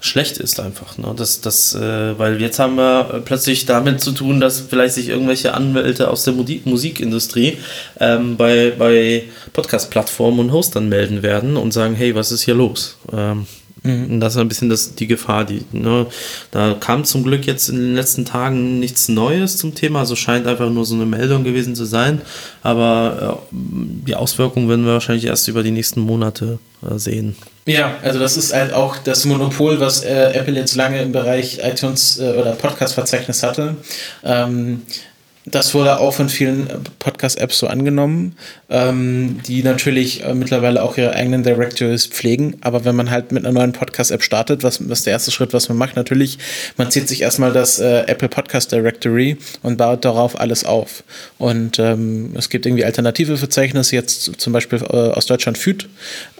schlecht 0.00 0.38
ist 0.38 0.58
einfach. 0.58 0.98
Ne? 0.98 1.12
Das, 1.16 1.42
das, 1.42 1.74
äh, 1.74 2.18
weil 2.18 2.40
jetzt 2.40 2.58
haben 2.58 2.76
wir 2.76 3.22
plötzlich 3.24 3.66
damit 3.66 4.00
zu 4.00 4.12
tun, 4.12 4.40
dass 4.40 4.60
vielleicht 4.60 4.94
sich 4.94 5.08
irgendwelche 5.08 5.54
Anwälte 5.54 6.10
aus 6.10 6.24
der 6.24 6.32
Musik 6.32 6.64
Musikindustrie 6.66 7.58
ähm, 8.00 8.36
bei, 8.36 8.72
bei 8.78 9.24
Podcast-Plattformen 9.52 10.40
und 10.40 10.52
Hostern 10.52 10.88
melden 10.88 11.22
werden 11.22 11.56
und 11.56 11.72
sagen, 11.72 11.94
hey, 11.94 12.14
was 12.14 12.32
ist 12.32 12.42
hier 12.42 12.54
los? 12.54 12.96
Ähm, 13.12 13.46
Mhm. 13.84 14.18
Das 14.18 14.34
ist 14.34 14.40
ein 14.40 14.48
bisschen 14.48 14.70
das, 14.70 14.94
die 14.94 15.06
Gefahr. 15.06 15.44
Die, 15.44 15.62
ne, 15.72 16.06
da 16.50 16.74
kam 16.80 17.04
zum 17.04 17.22
Glück 17.22 17.46
jetzt 17.46 17.68
in 17.68 17.76
den 17.76 17.94
letzten 17.94 18.24
Tagen 18.24 18.80
nichts 18.80 19.08
Neues 19.08 19.58
zum 19.58 19.74
Thema, 19.74 20.00
also 20.00 20.16
scheint 20.16 20.46
einfach 20.46 20.70
nur 20.70 20.86
so 20.86 20.94
eine 20.94 21.06
Meldung 21.06 21.44
gewesen 21.44 21.76
zu 21.76 21.84
sein. 21.84 22.22
Aber 22.62 23.44
äh, 23.52 23.56
die 24.06 24.16
Auswirkungen 24.16 24.68
werden 24.68 24.86
wir 24.86 24.94
wahrscheinlich 24.94 25.26
erst 25.26 25.46
über 25.48 25.62
die 25.62 25.70
nächsten 25.70 26.00
Monate 26.00 26.58
äh, 26.82 26.98
sehen. 26.98 27.36
Ja, 27.66 27.96
also 28.02 28.18
das 28.18 28.36
ist 28.36 28.54
halt 28.54 28.72
auch 28.72 28.96
das 28.96 29.24
Monopol, 29.26 29.80
was 29.80 30.02
äh, 30.02 30.32
Apple 30.32 30.54
jetzt 30.54 30.76
lange 30.76 31.00
im 31.02 31.12
Bereich 31.12 31.60
iTunes 31.62 32.18
äh, 32.18 32.32
oder 32.32 32.52
Podcast-Verzeichnis 32.52 33.42
hatte. 33.42 33.76
Ähm, 34.22 34.82
Das 35.46 35.74
wurde 35.74 35.98
auch 35.98 36.14
von 36.14 36.30
vielen 36.30 36.68
Podcast-Apps 37.00 37.58
so 37.58 37.66
angenommen, 37.66 38.34
ähm, 38.70 39.40
die 39.46 39.62
natürlich 39.62 40.24
äh, 40.24 40.32
mittlerweile 40.32 40.82
auch 40.82 40.96
ihre 40.96 41.12
eigenen 41.12 41.42
Directories 41.42 42.06
pflegen. 42.06 42.56
Aber 42.62 42.86
wenn 42.86 42.96
man 42.96 43.10
halt 43.10 43.30
mit 43.30 43.44
einer 43.44 43.52
neuen 43.52 43.72
Podcast-App 43.72 44.22
startet, 44.22 44.62
was, 44.62 44.88
was 44.88 45.02
der 45.02 45.12
erste 45.12 45.30
Schritt, 45.30 45.52
was 45.52 45.68
man 45.68 45.76
macht, 45.76 45.96
natürlich, 45.96 46.38
man 46.78 46.90
zieht 46.90 47.08
sich 47.08 47.20
erstmal 47.20 47.52
das 47.52 47.78
äh, 47.78 48.04
Apple 48.06 48.30
Podcast 48.30 48.72
Directory 48.72 49.36
und 49.62 49.76
baut 49.76 50.06
darauf 50.06 50.40
alles 50.40 50.64
auf. 50.64 51.04
Und 51.36 51.78
ähm, 51.78 52.32
es 52.38 52.48
gibt 52.48 52.64
irgendwie 52.64 52.86
alternative 52.86 53.36
Verzeichnisse, 53.36 53.96
jetzt 53.96 54.40
zum 54.40 54.52
Beispiel 54.54 54.80
äh, 54.80 54.96
aus 54.96 55.26
Deutschland 55.26 55.58
Feed, 55.58 55.88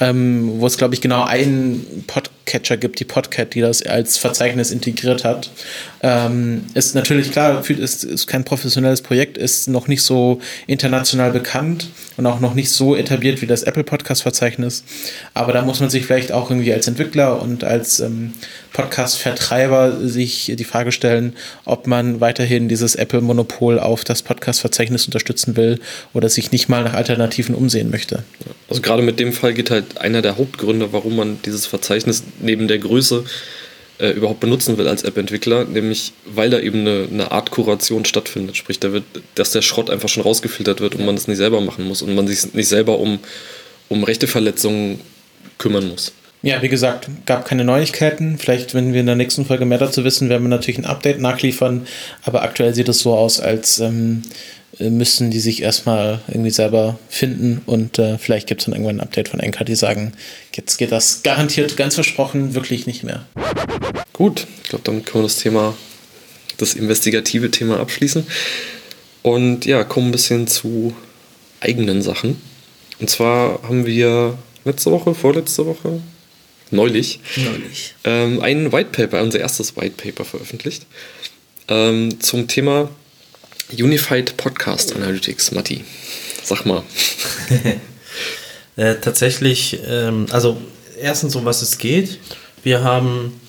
ähm, 0.00 0.60
wo 0.60 0.66
es, 0.66 0.78
glaube 0.78 0.94
ich, 0.94 1.02
genau 1.02 1.24
einen 1.24 2.04
Podcatcher 2.06 2.78
gibt, 2.78 3.00
die 3.00 3.04
Podcat, 3.04 3.54
die 3.54 3.60
das 3.60 3.82
als 3.82 4.16
Verzeichnis 4.16 4.70
integriert 4.70 5.24
hat. 5.24 5.50
Ähm, 6.02 6.64
ist 6.72 6.94
natürlich 6.94 7.32
klar, 7.32 7.62
Feed 7.62 7.78
ist, 7.78 8.04
ist 8.04 8.26
kein 8.26 8.44
professionelles 8.44 8.93
internationales 8.94 9.02
Projekt, 9.02 9.38
ist 9.38 9.68
noch 9.68 9.88
nicht 9.88 10.02
so 10.02 10.40
international 10.66 11.32
bekannt 11.32 11.88
und 12.16 12.26
auch 12.26 12.40
noch 12.40 12.54
nicht 12.54 12.70
so 12.70 12.94
etabliert 12.96 13.42
wie 13.42 13.46
das 13.46 13.62
Apple 13.62 13.84
Podcast-Verzeichnis. 13.84 14.84
Aber 15.34 15.52
da 15.52 15.62
muss 15.62 15.80
man 15.80 15.90
sich 15.90 16.06
vielleicht 16.06 16.32
auch 16.32 16.50
irgendwie 16.50 16.72
als 16.72 16.86
Entwickler 16.86 17.42
und 17.42 17.64
als 17.64 18.00
ähm, 18.00 18.32
Podcast-Vertreiber 18.72 20.06
sich 20.06 20.52
die 20.56 20.64
Frage 20.64 20.92
stellen, 20.92 21.34
ob 21.64 21.86
man 21.86 22.20
weiterhin 22.20 22.68
dieses 22.68 22.94
Apple-Monopol 22.94 23.78
auf 23.78 24.04
das 24.04 24.22
Podcast-Verzeichnis 24.22 25.06
unterstützen 25.06 25.56
will 25.56 25.80
oder 26.12 26.28
sich 26.28 26.52
nicht 26.52 26.68
mal 26.68 26.84
nach 26.84 26.94
Alternativen 26.94 27.54
umsehen 27.54 27.90
möchte. 27.90 28.24
Also 28.68 28.80
gerade 28.80 29.02
mit 29.02 29.18
dem 29.18 29.32
Fall 29.32 29.54
geht 29.54 29.70
halt 29.70 29.98
einer 29.98 30.22
der 30.22 30.36
Hauptgründe, 30.38 30.92
warum 30.92 31.16
man 31.16 31.38
dieses 31.44 31.66
Verzeichnis 31.66 32.22
neben 32.40 32.68
der 32.68 32.78
Größe 32.78 33.24
äh, 33.98 34.10
überhaupt 34.10 34.40
benutzen 34.40 34.76
will 34.78 34.88
als 34.88 35.02
App-Entwickler, 35.02 35.64
nämlich 35.64 36.12
weil 36.26 36.50
da 36.50 36.58
eben 36.58 36.80
eine, 36.80 37.08
eine, 37.10 37.30
Art 37.30 37.50
Kuration 37.50 38.04
stattfindet. 38.04 38.56
Sprich, 38.56 38.80
da 38.80 38.92
wird, 38.92 39.04
dass 39.34 39.52
der 39.52 39.62
Schrott 39.62 39.90
einfach 39.90 40.08
schon 40.08 40.22
rausgefiltert 40.22 40.80
wird 40.80 40.96
und 40.96 41.04
man 41.06 41.14
das 41.14 41.28
nicht 41.28 41.38
selber 41.38 41.60
machen 41.60 41.86
muss 41.86 42.02
und 42.02 42.14
man 42.14 42.26
sich 42.26 42.54
nicht 42.54 42.68
selber 42.68 42.98
um, 42.98 43.18
um 43.88 44.02
Rechteverletzungen 44.02 45.00
kümmern 45.58 45.88
muss. 45.88 46.12
Ja, 46.42 46.60
wie 46.60 46.68
gesagt, 46.68 47.08
gab 47.24 47.46
keine 47.46 47.64
Neuigkeiten. 47.64 48.36
Vielleicht, 48.36 48.74
wenn 48.74 48.92
wir 48.92 49.00
in 49.00 49.06
der 49.06 49.14
nächsten 49.14 49.46
Folge 49.46 49.64
mehr 49.64 49.78
dazu 49.78 50.04
wissen, 50.04 50.28
werden 50.28 50.42
wir 50.42 50.50
natürlich 50.50 50.76
ein 50.76 50.84
Update 50.84 51.18
nachliefern. 51.18 51.86
Aber 52.22 52.42
aktuell 52.42 52.74
sieht 52.74 52.88
es 52.88 52.98
so 52.98 53.14
aus, 53.14 53.40
als 53.40 53.78
ähm, 53.78 54.20
äh, 54.26 54.63
müssen 54.78 55.30
die 55.30 55.40
sich 55.40 55.62
erstmal 55.62 56.20
irgendwie 56.28 56.50
selber 56.50 56.98
finden 57.08 57.62
und 57.66 57.98
äh, 57.98 58.18
vielleicht 58.18 58.46
gibt 58.46 58.60
es 58.60 58.64
dann 58.66 58.74
irgendwann 58.74 58.96
ein 58.96 59.00
Update 59.00 59.28
von 59.28 59.40
Enka, 59.40 59.64
die 59.64 59.74
sagen, 59.74 60.12
jetzt 60.54 60.78
geht 60.78 60.92
das 60.92 61.22
garantiert 61.22 61.76
ganz 61.76 61.94
versprochen 61.94 62.54
wirklich 62.54 62.86
nicht 62.86 63.04
mehr. 63.04 63.26
Gut, 64.12 64.46
ich 64.62 64.70
glaube, 64.70 64.84
damit 64.84 65.06
können 65.06 65.24
wir 65.24 65.28
das 65.28 65.38
Thema, 65.38 65.74
das 66.56 66.74
investigative 66.74 67.50
Thema 67.50 67.80
abschließen. 67.80 68.26
Und 69.22 69.64
ja, 69.64 69.84
kommen 69.84 70.08
ein 70.08 70.12
bisschen 70.12 70.46
zu 70.46 70.94
eigenen 71.60 72.02
Sachen. 72.02 72.40
Und 73.00 73.08
zwar 73.08 73.62
haben 73.62 73.86
wir 73.86 74.36
letzte 74.64 74.90
Woche, 74.90 75.14
vorletzte 75.14 75.66
Woche, 75.66 76.00
neulich, 76.70 77.20
neulich. 77.36 77.94
Ähm, 78.04 78.40
ein 78.40 78.72
White 78.72 78.90
Paper, 78.92 79.22
unser 79.22 79.40
erstes 79.40 79.76
White 79.76 79.94
Paper 79.96 80.24
veröffentlicht 80.24 80.86
ähm, 81.68 82.20
zum 82.20 82.48
Thema 82.48 82.90
Unified 83.82 84.36
Podcast 84.36 84.94
Analytics, 84.94 85.52
Matti. 85.52 85.84
Sag 86.42 86.66
mal. 86.66 86.82
äh, 88.76 88.96
tatsächlich, 88.96 89.80
ähm, 89.86 90.26
also 90.30 90.56
erstens, 91.00 91.36
um 91.36 91.44
was 91.44 91.62
es 91.62 91.78
geht. 91.78 92.18
Wir 92.62 92.82
haben 92.82 93.40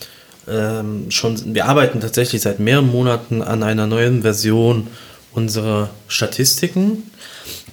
ähm, 0.48 1.10
schon, 1.12 1.54
wir 1.54 1.66
arbeiten 1.66 2.02
tatsächlich 2.02 2.42
seit 2.42 2.60
mehreren 2.60 2.92
Monaten 2.92 3.42
an 3.42 3.64
einer 3.64 3.88
neuen 3.88 4.22
Version 4.22 4.88
unserer 5.34 5.90
Statistiken 6.08 7.10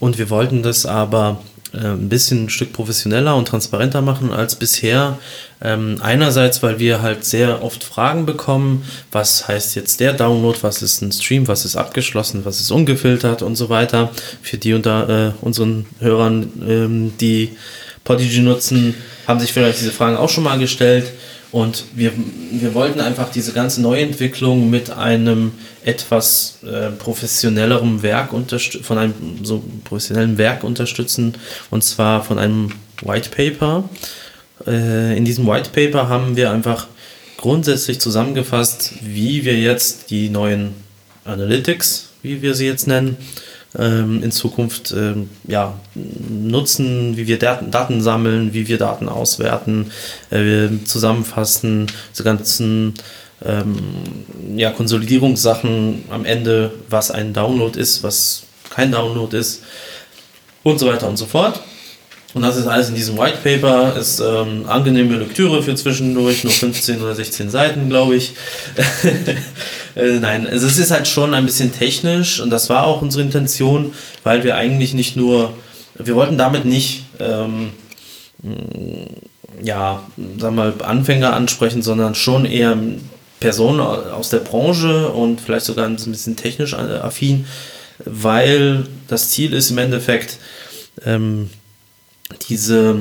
und 0.01 0.19
wir 0.19 0.31
wollten 0.31 0.63
das 0.63 0.87
aber 0.87 1.43
ein 1.79 2.09
bisschen 2.09 2.45
ein 2.45 2.51
Stück 2.51 2.73
professioneller 2.73 3.35
und 3.35 3.49
transparenter 3.49 4.03
machen 4.03 4.31
als 4.31 4.57
bisher. 4.57 5.19
Ähm, 5.63 5.99
einerseits, 6.03 6.63
weil 6.63 6.79
wir 6.79 7.03
halt 7.03 7.25
sehr 7.25 7.63
oft 7.63 7.85
Fragen 7.85 8.27
bekommen, 8.27 8.85
was 9.11 9.49
heißt 9.49 9.77
jetzt 9.77 10.01
der 10.01 10.13
Download, 10.13 10.59
was 10.63 10.83
ist 10.83 11.03
ein 11.03 11.13
Stream, 11.13 11.49
was 11.49 11.65
ist 11.65 11.77
abgeschlossen, 11.77 12.45
was 12.45 12.61
ist 12.61 12.71
ungefiltert 12.71 13.43
und 13.43 13.57
so 13.57 13.69
weiter. 13.69 14.11
Für 14.43 14.59
die 14.59 14.75
unter 14.75 15.09
äh, 15.09 15.33
unseren 15.41 15.87
Hörern, 16.01 16.53
ähm, 16.67 17.13
die 17.21 17.57
Podigy 18.05 18.41
nutzen, 18.41 18.95
haben 19.27 19.41
sich 19.41 19.53
vielleicht 19.53 19.81
diese 19.81 19.93
Fragen 19.93 20.17
auch 20.17 20.29
schon 20.29 20.45
mal 20.45 20.59
gestellt. 20.59 21.13
Und 21.53 21.85
wir, 21.95 22.13
wir 22.51 22.73
wollten 22.73 23.01
einfach 23.01 23.31
diese 23.31 23.53
ganze 23.53 23.83
Neuentwicklung 23.83 24.71
mit 24.71 24.91
einem 24.91 25.53
etwas 25.85 26.59
äh, 26.65 26.91
professionellerem 26.91 28.03
Werk 28.03 28.31
von 28.83 28.99
einem 28.99 29.15
so 29.43 29.63
professionellen 29.85 30.39
Werk 30.39 30.65
unterstützen 30.65 31.35
und 31.71 31.85
zwar 31.85 32.25
von 32.25 32.39
einem 32.39 32.73
White 33.03 33.29
Paper. 33.29 33.85
Äh, 34.67 35.17
in 35.17 35.27
diesem 35.27 35.47
White 35.47 35.71
Paper 35.75 36.09
haben 36.09 36.37
wir 36.37 36.51
einfach 36.51 36.87
grundsätzlich 37.37 38.01
zusammengefasst, 38.01 38.95
wie 39.03 39.45
wir 39.45 39.59
jetzt 39.59 40.11
die 40.11 40.31
neuen 40.31 40.73
Analytics, 41.27 42.09
wie 42.23 42.41
wir 42.41 42.55
sie 42.55 42.67
jetzt 42.67 42.87
nennen, 42.87 43.19
in 44.23 44.31
Zukunft 44.33 44.93
ähm, 44.97 45.31
ja, 45.47 45.79
nutzen, 45.95 47.17
wie 47.17 47.27
wir 47.27 47.39
Daten, 47.39 48.03
sammeln, 48.03 48.53
wie 48.53 48.69
wir 48.69 48.77
Daten 48.77 49.09
auswerten, 49.09 49.91
äh, 50.31 50.69
zusammenfassen, 50.85 51.87
diese 52.13 52.23
ganzen 52.23 52.95
ähm, 53.45 53.77
ja, 54.57 54.71
Konsolidierungssachen 54.71 56.05
am 56.11 56.25
Ende, 56.25 56.73
was 56.91 57.11
ein 57.11 57.33
Download 57.33 57.79
ist, 57.79 58.03
was 58.03 58.43
kein 58.71 58.93
Download 58.93 59.37
ist 59.37 59.63
und 60.63 60.79
so 60.79 60.87
weiter 60.87 61.09
und 61.09 61.17
so 61.17 61.27
fort. 61.27 61.61
Und 62.35 62.43
das 62.43 62.57
ist 62.57 62.67
alles 62.67 62.89
in 62.89 62.95
diesem 62.95 63.19
White 63.19 63.39
Paper, 63.43 63.95
ist 63.97 64.21
ähm, 64.21 64.65
angenehme 64.67 65.17
Lektüre 65.17 65.63
für 65.63 65.75
zwischendurch, 65.75 66.45
nur 66.45 66.53
15 66.53 67.03
oder 67.03 67.15
16 67.15 67.51
Seiten, 67.51 67.91
glaube 67.91 68.17
ich. 68.17 68.33
äh, 69.95 70.19
nein, 70.19 70.47
also 70.47 70.67
es 70.67 70.79
ist 70.79 70.91
halt 70.91 71.07
schon 71.07 71.35
ein 71.35 71.45
bisschen 71.45 71.73
technisch. 71.73 72.41
Und 72.41 72.51
das 72.51 72.71
war 72.71 72.87
auch 72.87 73.03
unsere 73.03 73.23
Intention, 73.23 73.93
weil 74.25 74.45
wir 74.45 74.57
eigentlich 74.57 74.95
nicht 74.95 75.15
nur, 75.15 75.53
wir 75.95 76.15
wollten 76.15 76.39
damit 76.39 76.65
nicht, 76.65 77.05
ähm, 77.21 77.71
ja, 79.63 80.03
sagen 80.39 80.57
wir 80.57 80.73
mal, 80.73 80.75
Anfänger 80.83 81.35
ansprechen, 81.35 81.83
sondern 81.83 82.15
schon 82.15 82.47
eher 82.47 82.77
Personen 83.41 83.81
aus 83.81 84.31
der 84.31 84.39
Branche 84.39 85.09
und 85.09 85.41
vielleicht 85.41 85.67
sogar 85.67 85.87
ein 85.87 85.97
bisschen 85.97 86.37
technisch 86.37 86.75
affin, 86.75 87.45
weil 88.05 88.87
das 89.09 89.31
Ziel 89.31 89.53
ist 89.53 89.71
im 89.71 89.79
Endeffekt, 89.79 90.39
ähm, 91.05 91.51
diese, 92.49 92.97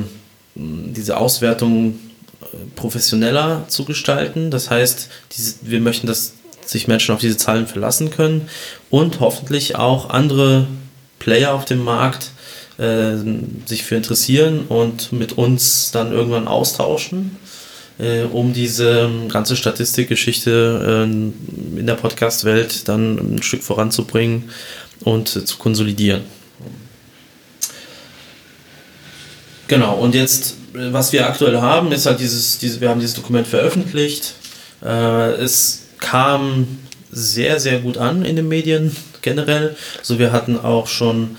diese 0.55 1.17
Auswertung 1.17 2.00
äh, 2.41 2.45
professioneller 2.75 3.65
zu 3.67 3.86
gestalten. 3.86 4.51
Das 4.51 4.69
heißt, 4.69 5.10
diese, 5.36 5.55
wir 5.62 5.81
möchten, 5.81 6.07
dass 6.07 6.33
sich 6.65 6.88
Menschen 6.88 7.13
auf 7.13 7.21
diese 7.21 7.38
Zahlen 7.38 7.67
verlassen 7.67 8.12
können 8.12 8.50
und 8.89 9.19
hoffentlich 9.19 9.75
auch 9.75 10.10
andere 10.10 10.67
Player 11.19 11.53
auf 11.53 11.65
dem 11.65 11.83
Markt 11.83 12.31
äh, 12.77 13.15
sich 13.65 13.83
für 13.83 13.95
interessieren 13.95 14.65
und 14.67 15.12
mit 15.12 15.33
uns 15.38 15.91
dann 15.91 16.12
irgendwann 16.12 16.48
austauschen, 16.48 17.38
äh, 18.00 18.24
um 18.24 18.53
diese 18.53 19.10
ganze 19.27 19.55
Statistikgeschichte 19.55 21.05
äh, 21.07 21.79
in 21.79 21.86
der 21.86 21.95
Podcast-Welt 21.95 22.88
dann 22.88 23.36
ein 23.36 23.43
Stück 23.43 23.63
voranzubringen 23.63 24.50
und 25.03 25.27
zu 25.48 25.57
konsolidieren. 25.57 26.21
Genau, 29.71 29.95
und 29.95 30.15
jetzt, 30.15 30.57
äh, 30.73 30.91
was 30.91 31.13
wir 31.13 31.25
aktuell 31.25 31.61
haben, 31.61 31.93
ist 31.93 32.05
halt 32.05 32.19
dieses, 32.19 32.57
dieses 32.57 32.81
wir 32.81 32.89
haben 32.89 32.99
dieses 32.99 33.15
Dokument 33.15 33.47
veröffentlicht. 33.47 34.33
Äh, 34.83 35.31
es 35.35 35.83
kam 35.97 36.67
sehr, 37.09 37.57
sehr 37.57 37.79
gut 37.79 37.97
an 37.97 38.25
in 38.25 38.35
den 38.35 38.49
Medien 38.49 38.93
generell. 39.21 39.77
So, 40.01 40.19
wir 40.19 40.33
hatten 40.33 40.59
auch 40.59 40.87
schon, 40.87 41.37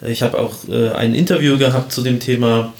ich 0.00 0.22
habe 0.22 0.38
auch 0.38 0.66
äh, 0.66 0.92
ein 0.92 1.14
Interview 1.14 1.58
gehabt 1.58 1.92
zu 1.92 2.00
dem 2.00 2.20
Thema. 2.20 2.72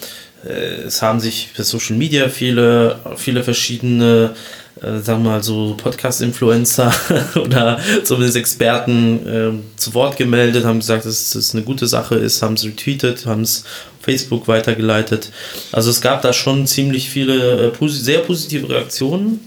Äh, 0.42 0.84
es 0.86 1.02
haben 1.02 1.20
sich 1.20 1.50
für 1.52 1.64
Social 1.64 1.96
Media 1.96 2.30
viele, 2.30 2.98
viele 3.16 3.42
verschiedene 3.42 4.34
äh, 4.80 4.98
sagen 4.98 5.22
wir 5.22 5.30
mal 5.30 5.42
so 5.42 5.76
Podcast-Influencer 5.76 6.92
oder 7.36 7.78
zumindest 8.02 8.36
Experten 8.36 9.26
äh, 9.26 9.78
zu 9.78 9.94
Wort 9.94 10.16
gemeldet, 10.16 10.64
haben 10.64 10.80
gesagt, 10.80 11.06
dass 11.06 11.30
das 11.30 11.54
eine 11.54 11.62
gute 11.62 11.86
Sache 11.86 12.16
ist, 12.16 12.42
haben 12.42 12.54
es 12.54 12.64
retweetet, 12.64 13.26
haben 13.26 13.42
es 13.42 13.64
Facebook 14.04 14.46
weitergeleitet. 14.48 15.32
Also 15.72 15.90
es 15.90 16.00
gab 16.00 16.22
da 16.22 16.32
schon 16.32 16.66
ziemlich 16.66 17.08
viele 17.10 17.72
äh, 17.72 17.88
sehr 17.88 18.20
positive 18.20 18.68
Reaktionen. 18.68 19.40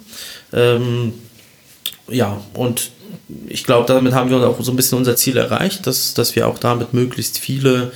Ähm, 0.53 1.13
ja, 2.09 2.41
und 2.53 2.91
ich 3.47 3.63
glaube, 3.63 3.87
damit 3.87 4.13
haben 4.13 4.29
wir 4.29 4.37
auch 4.47 4.61
so 4.61 4.71
ein 4.71 4.75
bisschen 4.75 4.97
unser 4.97 5.15
Ziel 5.15 5.37
erreicht, 5.37 5.85
dass, 5.87 6.13
dass 6.13 6.35
wir 6.35 6.47
auch 6.47 6.59
damit 6.59 6.93
möglichst 6.93 7.37
viele 7.37 7.91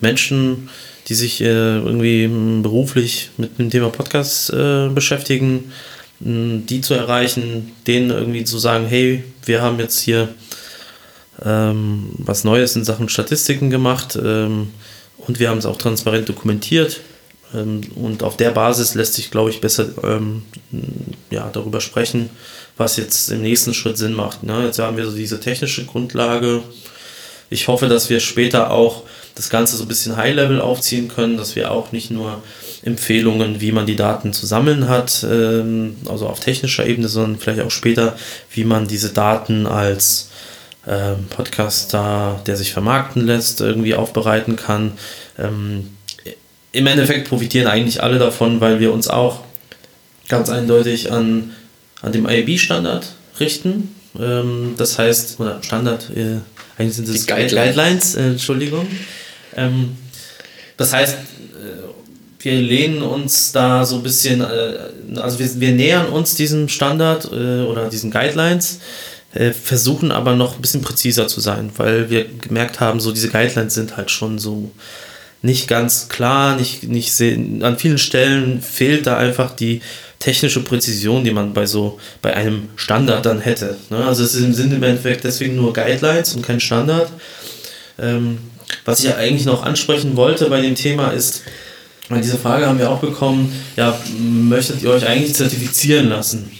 Menschen, 0.00 0.68
die 1.08 1.14
sich 1.14 1.40
äh, 1.40 1.78
irgendwie 1.78 2.28
beruflich 2.62 3.30
mit 3.36 3.58
dem 3.58 3.70
Thema 3.70 3.90
Podcast 3.90 4.50
äh, 4.50 4.88
beschäftigen, 4.88 5.72
die 6.20 6.80
zu 6.80 6.94
erreichen, 6.94 7.72
denen 7.86 8.10
irgendwie 8.10 8.44
zu 8.44 8.58
sagen, 8.58 8.86
hey, 8.86 9.24
wir 9.44 9.60
haben 9.60 9.80
jetzt 9.80 9.98
hier 9.98 10.28
ähm, 11.44 12.10
was 12.18 12.44
Neues 12.44 12.76
in 12.76 12.84
Sachen 12.84 13.08
Statistiken 13.08 13.70
gemacht 13.70 14.18
ähm, 14.22 14.68
und 15.26 15.38
wir 15.38 15.50
haben 15.50 15.58
es 15.58 15.66
auch 15.66 15.76
transparent 15.76 16.28
dokumentiert. 16.28 17.00
Ähm, 17.54 17.82
und 17.94 18.22
auf 18.22 18.36
der 18.36 18.50
Basis 18.50 18.94
lässt 18.94 19.14
sich, 19.14 19.30
glaube 19.30 19.50
ich, 19.50 19.60
besser 19.60 19.86
ähm, 20.02 20.42
ja, 21.30 21.50
darüber 21.52 21.80
sprechen, 21.80 22.30
was 22.76 22.96
jetzt 22.96 23.30
im 23.30 23.42
nächsten 23.42 23.74
Schritt 23.74 23.98
Sinn 23.98 24.14
macht. 24.14 24.42
Ne? 24.42 24.64
Jetzt 24.64 24.78
haben 24.78 24.96
wir 24.96 25.06
so 25.06 25.16
diese 25.16 25.40
technische 25.40 25.84
Grundlage. 25.84 26.62
Ich 27.50 27.68
hoffe, 27.68 27.88
dass 27.88 28.08
wir 28.08 28.20
später 28.20 28.70
auch 28.70 29.02
das 29.34 29.50
Ganze 29.50 29.76
so 29.76 29.84
ein 29.84 29.88
bisschen 29.88 30.16
High-Level 30.16 30.60
aufziehen 30.60 31.08
können, 31.08 31.36
dass 31.36 31.56
wir 31.56 31.70
auch 31.70 31.92
nicht 31.92 32.10
nur 32.10 32.42
Empfehlungen, 32.82 33.60
wie 33.60 33.72
man 33.72 33.86
die 33.86 33.96
Daten 33.96 34.32
zu 34.32 34.46
sammeln 34.46 34.88
hat, 34.88 35.24
ähm, 35.28 35.96
also 36.08 36.26
auf 36.26 36.40
technischer 36.40 36.86
Ebene, 36.86 37.08
sondern 37.08 37.38
vielleicht 37.38 37.60
auch 37.60 37.70
später, 37.70 38.16
wie 38.50 38.64
man 38.64 38.88
diese 38.88 39.10
Daten 39.10 39.66
als 39.66 40.30
ähm, 40.86 41.26
Podcaster, 41.30 42.40
der 42.46 42.56
sich 42.56 42.72
vermarkten 42.72 43.24
lässt, 43.26 43.60
irgendwie 43.60 43.94
aufbereiten 43.94 44.56
kann. 44.56 44.92
Ähm, 45.38 45.90
Im 46.72 46.86
Endeffekt 46.86 47.28
profitieren 47.28 47.68
eigentlich 47.68 48.02
alle 48.02 48.18
davon, 48.18 48.60
weil 48.60 48.80
wir 48.80 48.92
uns 48.92 49.06
auch 49.08 49.42
ganz 50.28 50.50
eindeutig 50.50 51.12
an, 51.12 51.52
an 52.00 52.12
dem 52.12 52.28
IAB-Standard 52.28 53.06
richten. 53.38 53.94
Ähm, 54.18 54.74
das 54.76 54.98
heißt, 54.98 55.38
oder 55.38 55.62
Standard, 55.62 56.10
äh, 56.16 56.38
eigentlich 56.76 56.96
sind 56.96 57.08
es 57.08 57.26
Guidelines, 57.26 57.54
Guidelines 57.54 58.14
äh, 58.16 58.22
Entschuldigung. 58.22 58.86
Ähm, 59.56 59.96
das 60.76 60.92
heißt, 60.92 61.14
äh, 61.14 62.44
wir 62.44 62.60
lehnen 62.60 63.02
uns 63.02 63.52
da 63.52 63.84
so 63.84 63.96
ein 63.96 64.02
bisschen, 64.02 64.40
äh, 64.40 65.18
also 65.20 65.38
wir, 65.38 65.60
wir 65.60 65.72
nähern 65.72 66.06
uns 66.06 66.34
diesem 66.34 66.68
Standard 66.68 67.26
äh, 67.26 67.62
oder 67.62 67.88
diesen 67.88 68.10
Guidelines 68.10 68.76
äh, 68.76 69.11
versuchen 69.34 70.12
aber 70.12 70.36
noch 70.36 70.56
ein 70.56 70.62
bisschen 70.62 70.82
präziser 70.82 71.26
zu 71.26 71.40
sein, 71.40 71.70
weil 71.76 72.10
wir 72.10 72.26
gemerkt 72.26 72.80
haben, 72.80 73.00
so 73.00 73.12
diese 73.12 73.30
Guidelines 73.30 73.74
sind 73.74 73.96
halt 73.96 74.10
schon 74.10 74.38
so 74.38 74.70
nicht 75.40 75.68
ganz 75.68 76.08
klar, 76.08 76.56
nicht, 76.56 76.84
nicht 76.84 77.12
sehen, 77.12 77.62
an 77.64 77.78
vielen 77.78 77.98
Stellen 77.98 78.62
fehlt 78.62 79.06
da 79.06 79.16
einfach 79.16 79.56
die 79.56 79.80
technische 80.18 80.62
Präzision, 80.62 81.24
die 81.24 81.32
man 81.32 81.52
bei 81.52 81.66
so 81.66 81.98
bei 82.20 82.34
einem 82.34 82.68
Standard 82.76 83.26
dann 83.26 83.40
hätte. 83.40 83.76
Ne? 83.90 84.04
Also 84.04 84.22
es 84.22 84.32
sind 84.32 84.72
im 84.72 84.82
Endeffekt 84.82 85.24
deswegen 85.24 85.56
nur 85.56 85.72
Guidelines 85.72 86.34
und 86.34 86.46
kein 86.46 86.60
Standard. 86.60 87.10
Ähm, 87.98 88.38
was 88.84 89.00
ich 89.00 89.06
ja 89.06 89.16
eigentlich 89.16 89.46
noch 89.46 89.64
ansprechen 89.64 90.16
wollte 90.16 90.48
bei 90.48 90.60
dem 90.60 90.76
Thema 90.76 91.08
ist, 91.08 91.42
weil 92.08 92.20
diese 92.20 92.38
Frage 92.38 92.66
haben 92.66 92.78
wir 92.78 92.90
auch 92.90 93.00
bekommen, 93.00 93.52
ja, 93.76 93.98
möchtet 94.18 94.82
ihr 94.82 94.90
euch 94.90 95.06
eigentlich 95.06 95.34
zertifizieren 95.34 96.08
lassen? 96.08 96.50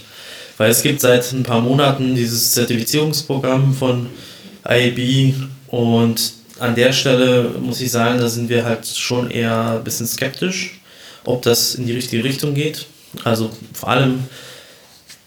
Weil 0.59 0.71
es 0.71 0.82
gibt 0.82 1.00
seit 1.00 1.32
ein 1.32 1.42
paar 1.42 1.61
Monaten 1.61 2.14
dieses 2.14 2.52
Zertifizierungsprogramm 2.52 3.75
von 3.75 4.09
IAB 4.68 5.35
und 5.68 6.35
an 6.59 6.75
der 6.75 6.92
Stelle 6.92 7.50
muss 7.61 7.80
ich 7.80 7.90
sagen, 7.90 8.21
da 8.21 8.28
sind 8.28 8.49
wir 8.49 8.64
halt 8.64 8.87
schon 8.87 9.30
eher 9.30 9.73
ein 9.78 9.85
bisschen 9.85 10.06
skeptisch, 10.06 10.80
ob 11.25 11.42
das 11.42 11.75
in 11.75 11.87
die 11.87 11.92
richtige 11.92 12.23
Richtung 12.23 12.54
geht. 12.54 12.87
Also 13.25 13.50
vor 13.73 13.88
allem, 13.88 14.25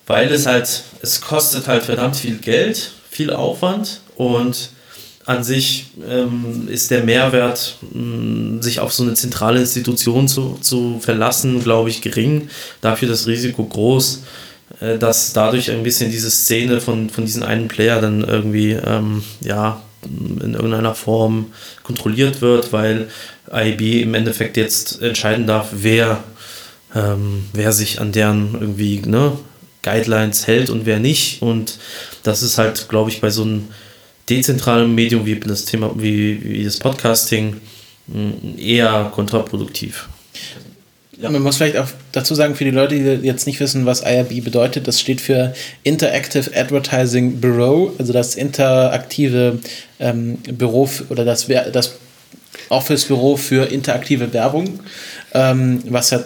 weil 0.08 0.32
es 0.32 0.46
halt, 0.46 0.84
es 1.02 1.22
kostet 1.22 1.68
halt 1.68 1.84
verdammt 1.84 2.16
viel 2.16 2.38
Geld, 2.38 2.92
viel 3.10 3.32
Aufwand 3.32 4.02
und 4.16 4.70
an 5.26 5.44
sich 5.44 5.88
ähm, 6.08 6.68
ist 6.70 6.92
der 6.92 7.04
Mehrwert, 7.04 7.78
mh, 7.92 8.62
sich 8.62 8.80
auf 8.80 8.94
so 8.94 9.04
eine 9.04 9.16
zentrale 9.16 9.60
Institution 9.60 10.28
zu, 10.28 10.58
zu 10.62 11.00
verlassen, 11.00 11.64
glaube 11.64 11.90
ich, 11.90 12.02
gering. 12.02 12.50
Dafür 12.82 13.08
das 13.08 13.26
Risiko 13.26 13.66
groß, 13.66 14.22
äh, 14.80 14.98
dass 14.98 15.34
dadurch 15.34 15.72
ein 15.72 15.84
bisschen 15.84 16.12
diese 16.12 16.32
Szene 16.32 16.82
von, 16.82 17.10
von 17.10 17.26
diesen 17.26 17.44
einen 17.44 17.68
Player 17.68 18.02
dann 18.02 18.24
irgendwie, 18.24 18.72
ähm, 18.72 19.24
ja, 19.42 19.82
in 20.04 20.54
irgendeiner 20.54 20.94
Form 20.94 21.48
kontrolliert 21.84 22.42
wird, 22.42 22.72
weil 22.72 23.08
IB 23.52 24.02
im 24.02 24.14
Endeffekt 24.14 24.56
jetzt 24.56 25.02
entscheiden 25.02 25.48
darf, 25.48 25.70
wer, 25.72 26.24
ähm, 26.94 27.46
wer 27.54 27.72
sich 27.72 28.00
an 28.00 28.12
deren 28.12 28.54
irgendwie 28.54 29.02
ne, 29.06 29.32
Guidelines 29.82 30.46
hält 30.46 30.70
und 30.70 30.86
wer 30.86 31.00
nicht. 31.00 31.42
Und 31.42 31.80
das 32.24 32.44
ist 32.44 32.58
halt, 32.58 32.88
glaube 32.88 33.10
ich, 33.10 33.22
bei 33.22 33.32
so 33.32 33.44
einem 33.44 33.68
dezentralen 34.30 34.94
Medium 34.94 35.26
wie 35.26 35.40
das 35.40 35.66
Thema, 35.66 35.92
wie, 35.96 36.44
wie 36.44 36.64
das 36.64 36.78
Podcasting 36.78 37.62
eher 38.58 39.12
kontraproduktiv. 39.14 40.08
Ja. 41.22 41.30
Man 41.30 41.42
muss 41.42 41.58
vielleicht 41.58 41.78
auch 41.78 41.88
dazu 42.12 42.36
sagen, 42.36 42.56
für 42.56 42.66
die 42.66 42.72
Leute, 42.72 42.96
die 42.96 43.28
jetzt 43.28 43.48
nicht 43.48 43.60
wissen, 43.60 43.86
was 43.86 44.02
IRB 44.02 44.44
bedeutet, 44.44 44.88
das 44.88 45.00
steht 45.00 45.22
für 45.22 45.54
Interactive 45.84 46.52
Advertising 46.54 47.40
Bureau, 47.40 47.94
also 47.98 48.12
das 48.12 48.36
interaktive 48.36 49.60
ähm, 50.00 50.38
Büro 50.52 50.90
oder 51.10 51.24
das, 51.24 51.48
das 51.48 51.96
Office-Büro 52.70 53.38
für 53.38 53.72
interaktive 53.72 54.34
Werbung, 54.34 54.80
ähm, 55.34 55.82
was 55.88 56.10
ja 56.10 56.24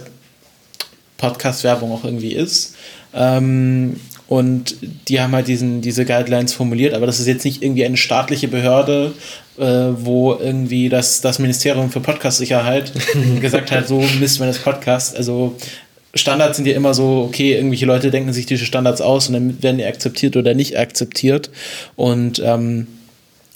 Podcast-Werbung 1.17 1.91
auch 1.91 2.03
irgendwie 2.03 2.33
ist. 2.33 2.75
Ähm, 3.13 3.99
und 4.29 4.75
die 5.07 5.19
haben 5.19 5.33
halt 5.33 5.47
diesen, 5.47 5.81
diese 5.81 6.05
Guidelines 6.05 6.53
formuliert, 6.53 6.93
aber 6.93 7.07
das 7.07 7.19
ist 7.19 7.25
jetzt 7.25 7.43
nicht 7.45 7.63
irgendwie 7.63 7.83
eine 7.83 7.97
staatliche 7.97 8.47
Behörde, 8.47 9.11
äh, 9.57 9.63
wo 9.63 10.35
irgendwie 10.35 10.87
das, 10.87 11.21
das 11.21 11.39
Ministerium 11.39 11.89
für 11.89 11.99
Podcast-Sicherheit 11.99 12.93
gesagt 13.41 13.71
hat, 13.71 13.87
so 13.87 13.99
misst 14.19 14.39
man 14.39 14.47
das 14.47 14.59
Podcast. 14.59 15.17
Also 15.17 15.55
Standards 16.13 16.57
sind 16.57 16.67
ja 16.67 16.75
immer 16.75 16.93
so, 16.93 17.25
okay, 17.27 17.55
irgendwelche 17.55 17.87
Leute 17.87 18.11
denken 18.11 18.31
sich 18.31 18.45
diese 18.45 18.65
Standards 18.65 19.01
aus 19.01 19.29
und 19.29 19.33
dann 19.33 19.63
werden 19.63 19.79
die 19.79 19.85
akzeptiert 19.85 20.37
oder 20.37 20.53
nicht 20.53 20.77
akzeptiert. 20.77 21.49
Und 21.95 22.39
ähm, 22.45 22.85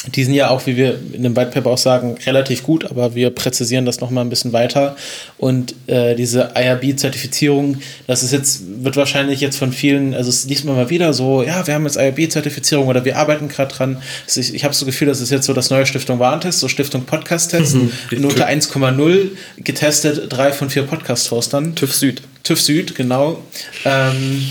die 0.07 0.23
sind 0.23 0.33
ja 0.33 0.49
auch, 0.49 0.65
wie 0.65 0.75
wir 0.75 0.99
in 1.13 1.23
dem 1.23 1.35
White 1.35 1.51
Paper 1.51 1.69
auch 1.69 1.77
sagen, 1.77 2.17
relativ 2.25 2.63
gut, 2.63 2.85
aber 2.85 3.15
wir 3.15 3.29
präzisieren 3.29 3.85
das 3.85 4.01
nochmal 4.01 4.25
ein 4.25 4.29
bisschen 4.29 4.51
weiter. 4.51 4.97
Und 5.37 5.75
äh, 5.87 6.15
diese 6.15 6.51
IRB-Zertifizierung, 6.55 7.77
das 8.05 8.21
ist 8.21 8.33
jetzt, 8.33 8.63
wird 8.83 8.97
wahrscheinlich 8.97 9.39
jetzt 9.39 9.57
von 9.57 9.71
vielen, 9.71 10.13
also 10.13 10.29
es 10.29 10.45
liest 10.45 10.65
man 10.65 10.75
mal 10.75 10.89
wieder 10.89 11.13
so, 11.13 11.41
ja, 11.41 11.65
wir 11.65 11.73
haben 11.73 11.85
jetzt 11.85 11.95
IRB-Zertifizierung 11.95 12.87
oder 12.87 13.05
wir 13.05 13.17
arbeiten 13.17 13.47
gerade 13.47 13.73
dran. 13.73 14.01
Also 14.25 14.41
ich, 14.41 14.53
ich 14.53 14.63
habe 14.65 14.73
so 14.73 14.85
das 14.85 14.93
Gefühl, 14.93 15.07
das 15.07 15.21
ist 15.21 15.29
jetzt 15.29 15.45
so 15.45 15.53
das 15.53 15.69
neue 15.69 15.85
Stiftung 15.85 16.19
Warentest, 16.19 16.59
so 16.59 16.67
Stiftung 16.67 17.05
Podcast-Test, 17.05 17.75
mhm. 17.75 17.91
Note 18.17 18.45
1,0, 18.45 19.29
getestet, 19.57 20.25
drei 20.29 20.51
von 20.51 20.69
vier 20.69 20.83
Podcast-Hostern. 20.83 21.75
TÜV 21.75 21.93
Süd. 21.93 22.21
TÜV 22.43 22.61
Süd, 22.61 22.95
genau. 22.95 23.41
Ähm, 23.85 24.45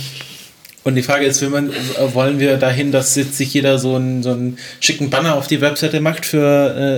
und 0.84 0.96
die 0.96 1.02
Frage 1.02 1.26
ist, 1.26 1.40
man, 1.42 1.72
wollen 2.12 2.40
wir 2.40 2.56
dahin, 2.56 2.90
dass 2.90 3.14
jetzt 3.14 3.36
sich 3.36 3.54
jeder 3.54 3.78
so 3.78 3.94
einen, 3.94 4.22
so 4.24 4.32
einen 4.32 4.58
schicken 4.80 5.10
Banner 5.10 5.36
auf 5.36 5.46
die 5.46 5.60
Webseite 5.60 6.00
macht 6.00 6.26
für 6.26 6.42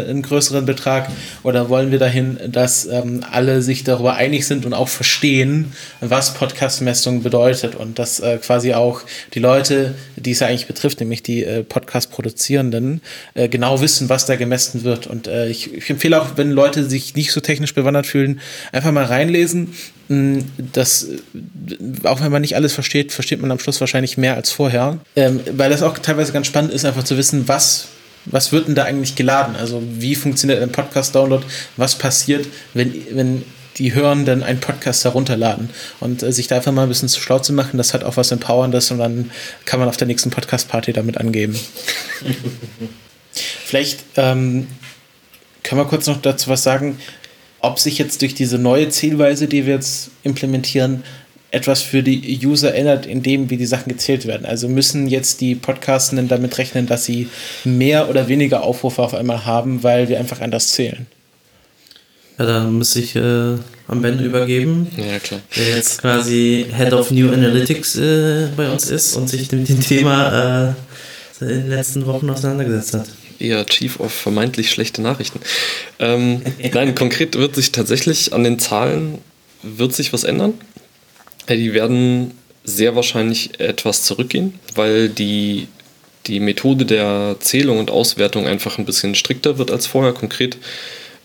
äh, 0.07 0.11
einen 0.11 0.23
größeren 0.23 0.65
Betrag? 0.65 1.11
Oder 1.43 1.69
wollen 1.69 1.91
wir 1.91 1.99
dahin, 1.99 2.39
dass 2.49 2.87
ähm, 2.87 3.23
alle 3.31 3.61
sich 3.61 3.85
darüber 3.85 4.15
einig 4.15 4.47
sind 4.47 4.65
und 4.65 4.73
auch 4.73 4.89
verstehen, 4.89 5.73
was 6.01 6.33
Podcast-Messung 6.33 7.23
bedeutet 7.23 7.75
und 7.75 7.99
dass 7.99 8.21
äh, 8.21 8.39
quasi 8.39 8.73
auch 8.73 9.03
die 9.35 9.41
Leute, 9.41 9.95
die 10.17 10.31
es 10.31 10.41
ja 10.41 10.47
eigentlich 10.47 10.67
betrifft, 10.67 11.01
nämlich 11.01 11.23
die 11.23 11.45
äh, 11.45 11.63
Podcast-Produzierenden, 11.63 13.03
äh, 13.35 13.49
genau 13.49 13.83
wissen, 13.83 14.09
was 14.09 14.25
da 14.25 14.37
gemessen 14.37 14.85
wird. 14.85 15.07
Und 15.07 15.27
äh, 15.27 15.49
ich, 15.49 15.75
ich 15.75 15.91
empfehle 15.91 16.23
auch, 16.23 16.37
wenn 16.37 16.51
Leute 16.51 16.89
sich 16.89 17.15
nicht 17.17 17.33
so 17.33 17.41
technisch 17.41 17.75
bewandert 17.75 18.07
fühlen, 18.07 18.41
einfach 18.73 18.93
mal 18.93 19.05
reinlesen 19.05 19.75
das, 20.09 21.09
auch 22.05 22.21
wenn 22.21 22.31
man 22.31 22.43
nicht 22.43 22.57
alles 22.57 22.75
versteht, 22.75 23.13
versteht 23.13 23.41
man 23.41 23.51
am 23.51 23.59
Schluss 23.59 23.81
wahrscheinlich 23.81 24.19
mehr 24.19 24.35
als 24.35 24.51
vorher. 24.51 24.99
Ähm, 25.17 25.41
weil 25.53 25.71
das 25.71 25.83
auch 25.83 25.97
teilweise 25.99 26.33
ganz 26.33 26.47
spannend 26.47 26.73
ist, 26.73 26.85
einfach 26.85 27.05
zu 27.05 27.17
wissen, 27.17 27.49
was, 27.49 27.89
was 28.27 28.53
wird 28.53 28.69
denn 28.69 28.75
da 28.75 28.85
eigentlich 28.85 29.15
geladen? 29.15 29.57
Also 29.57 29.83
wie 29.83 30.15
funktioniert 30.15 30.63
ein 30.63 30.73
Podcast-Download? 30.73 31.45
Was 31.77 31.97
passiert, 31.97 32.47
wenn, 32.75 32.93
wenn 33.13 33.45
die 33.79 33.95
Hörenden 33.95 34.43
einen 34.43 34.61
Podcast 34.61 35.05
herunterladen? 35.05 35.71
Und 36.01 36.23
äh, 36.23 36.33
sich 36.33 36.49
da 36.49 36.57
einfach 36.57 36.73
mal 36.73 36.83
ein 36.83 36.89
bisschen 36.89 37.09
zu 37.09 37.21
schlau 37.21 37.39
zu 37.39 37.55
machen, 37.55 37.79
das 37.79 37.95
hat 37.95 38.05
auch 38.05 38.19
was 38.19 38.31
Empowerndes 38.31 38.91
und 38.91 38.99
dann 38.99 39.31
kann 39.65 39.81
man 39.81 39.89
auf 39.89 39.97
der 39.97 40.07
nächsten 40.07 40.31
Podcast-Party 40.31 40.93
damit 40.93 41.17
angeben. 41.17 41.59
Vielleicht 43.33 44.01
ähm, 44.17 44.69
können 45.63 45.81
wir 45.81 45.87
kurz 45.87 46.07
noch 46.07 46.21
dazu 46.21 46.51
was 46.51 46.63
sagen 46.63 46.99
ob 47.65 47.79
sich 47.79 47.99
jetzt 47.99 48.23
durch 48.23 48.35
diese 48.35 48.59
neue 48.59 48.89
Zielweise, 48.89 49.47
die 49.47 49.67
wir 49.67 49.75
jetzt 49.75 50.11
implementieren, 50.23 51.03
etwas 51.51 51.83
für 51.83 52.03
die 52.03 52.41
User 52.45 52.75
ändert, 52.75 53.07
in 53.07 53.23
dem, 53.23 53.49
wie 53.49 53.57
die 53.57 53.67
Sachen 53.67 53.89
gezählt 53.89 54.27
werden. 54.27 54.45
Also 54.45 54.69
müssen 54.69 55.07
jetzt 55.07 55.41
die 55.41 55.55
Podcastenden 55.55 56.27
damit 56.27 56.59
rechnen, 56.59 56.87
dass 56.87 57.05
sie 57.05 57.29
mehr 57.65 58.11
oder 58.11 58.29
weniger 58.29 58.65
Aufrufe 58.65 59.03
auf 59.03 59.15
einmal 59.15 59.47
haben, 59.47 59.83
weil 59.83 60.09
wir 60.09 60.19
einfach 60.19 60.41
anders 60.41 60.73
zählen. 60.73 61.07
Ja, 62.39 62.47
da 62.47 62.65
muss 62.65 62.97
ich 62.97 63.15
äh, 63.15 63.21
am 63.87 64.03
Ben 64.03 64.19
übergeben, 64.19 64.89
ja, 64.97 65.21
klar. 65.21 65.41
der 65.57 65.77
jetzt 65.77 66.01
quasi 66.01 66.67
Head 66.77 66.93
of 66.93 67.13
New 67.13 67.33
Analytics 67.33 67.97
äh, 67.97 68.49
bei 68.57 68.69
uns 68.69 68.91
ist 68.91 69.15
und 69.15 69.29
sich 69.29 69.53
mit 69.53 69.69
dem 69.69 69.81
Thema 69.81 70.75
äh, 71.41 71.45
in 71.45 71.49
den 71.49 71.69
letzten 71.69 72.05
Wochen 72.07 72.29
auseinandergesetzt 72.29 72.95
hat 72.95 73.07
eher 73.39 73.67
Chief 73.67 74.01
of 74.01 74.13
vermeintlich 74.13 74.71
schlechte 74.71 75.03
Nachrichten. 75.03 75.41
Ähm, 75.99 76.43
nein, 76.73 76.95
konkret 76.95 77.37
wird 77.37 77.55
sich 77.55 77.73
tatsächlich 77.73 78.33
an 78.33 78.45
den 78.45 78.59
Zahlen 78.59 79.19
wird 79.63 79.95
sich 79.95 80.13
was 80.13 80.25
ändern. 80.25 80.55
Die 81.49 81.73
werden 81.73 82.33
sehr 82.65 82.97
wahrscheinlich 82.97 83.61
etwas 83.61 84.03
zurückgehen, 84.03 84.59
weil 84.75 85.09
die 85.09 85.69
die 86.27 86.41
Methode 86.41 86.87
der 86.87 87.37
Zählung 87.41 87.79
und 87.79 87.91
Auswertung 87.91 88.47
einfach 88.47 88.79
ein 88.79 88.87
bisschen 88.87 89.15
strikter 89.15 89.59
wird 89.59 89.71
als 89.71 89.87
vorher. 89.87 90.13
Konkret 90.13 90.57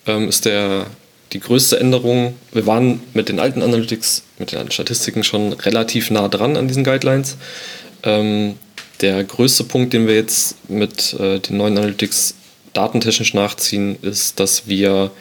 ähm, 0.06 0.28
ist 0.28 0.45
der, 0.45 0.88
die 1.34 1.39
größte 1.39 1.80
Änderung, 1.80 2.36
wir 2.52 2.65
waren 2.65 3.02
mit 3.13 3.30
den 3.30 3.39
alten 3.39 3.62
Analytics, 3.62 4.24
mit 4.39 4.52
den 4.52 4.60
alten 4.60 4.72
Statistiken 4.72 5.24
schon 5.24 5.54
relativ 5.54 6.12
nah 6.12 6.28
dran 6.28 6.58
an 6.58 6.67
diesen 6.67 6.84
Guidelines. 6.84 7.38
Ähm, 8.04 8.56
der 9.02 9.24
größte 9.24 9.64
Punkt, 9.64 9.94
den 9.94 10.08
wir 10.08 10.16
jetzt 10.16 10.70
mit 10.70 11.14
äh, 11.14 11.40
den 11.40 11.58
neuen 11.58 11.78
Analytics 11.78 12.36
datentechnisch 12.74 13.34
nachziehen, 13.34 13.98
ist, 14.02 14.40
dass 14.40 14.68
wir, 14.68 15.12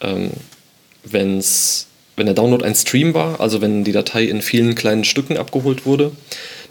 ähm, 0.00 0.30
wenn's, 1.04 1.86
wenn 2.16 2.26
der 2.26 2.34
Download 2.34 2.64
ein 2.64 2.74
Stream 2.74 3.14
war, 3.14 3.40
also 3.40 3.60
wenn 3.60 3.84
die 3.84 3.92
Datei 3.92 4.24
in 4.24 4.42
vielen 4.42 4.74
kleinen 4.74 5.04
Stücken 5.04 5.36
abgeholt 5.36 5.84
wurde, 5.84 6.12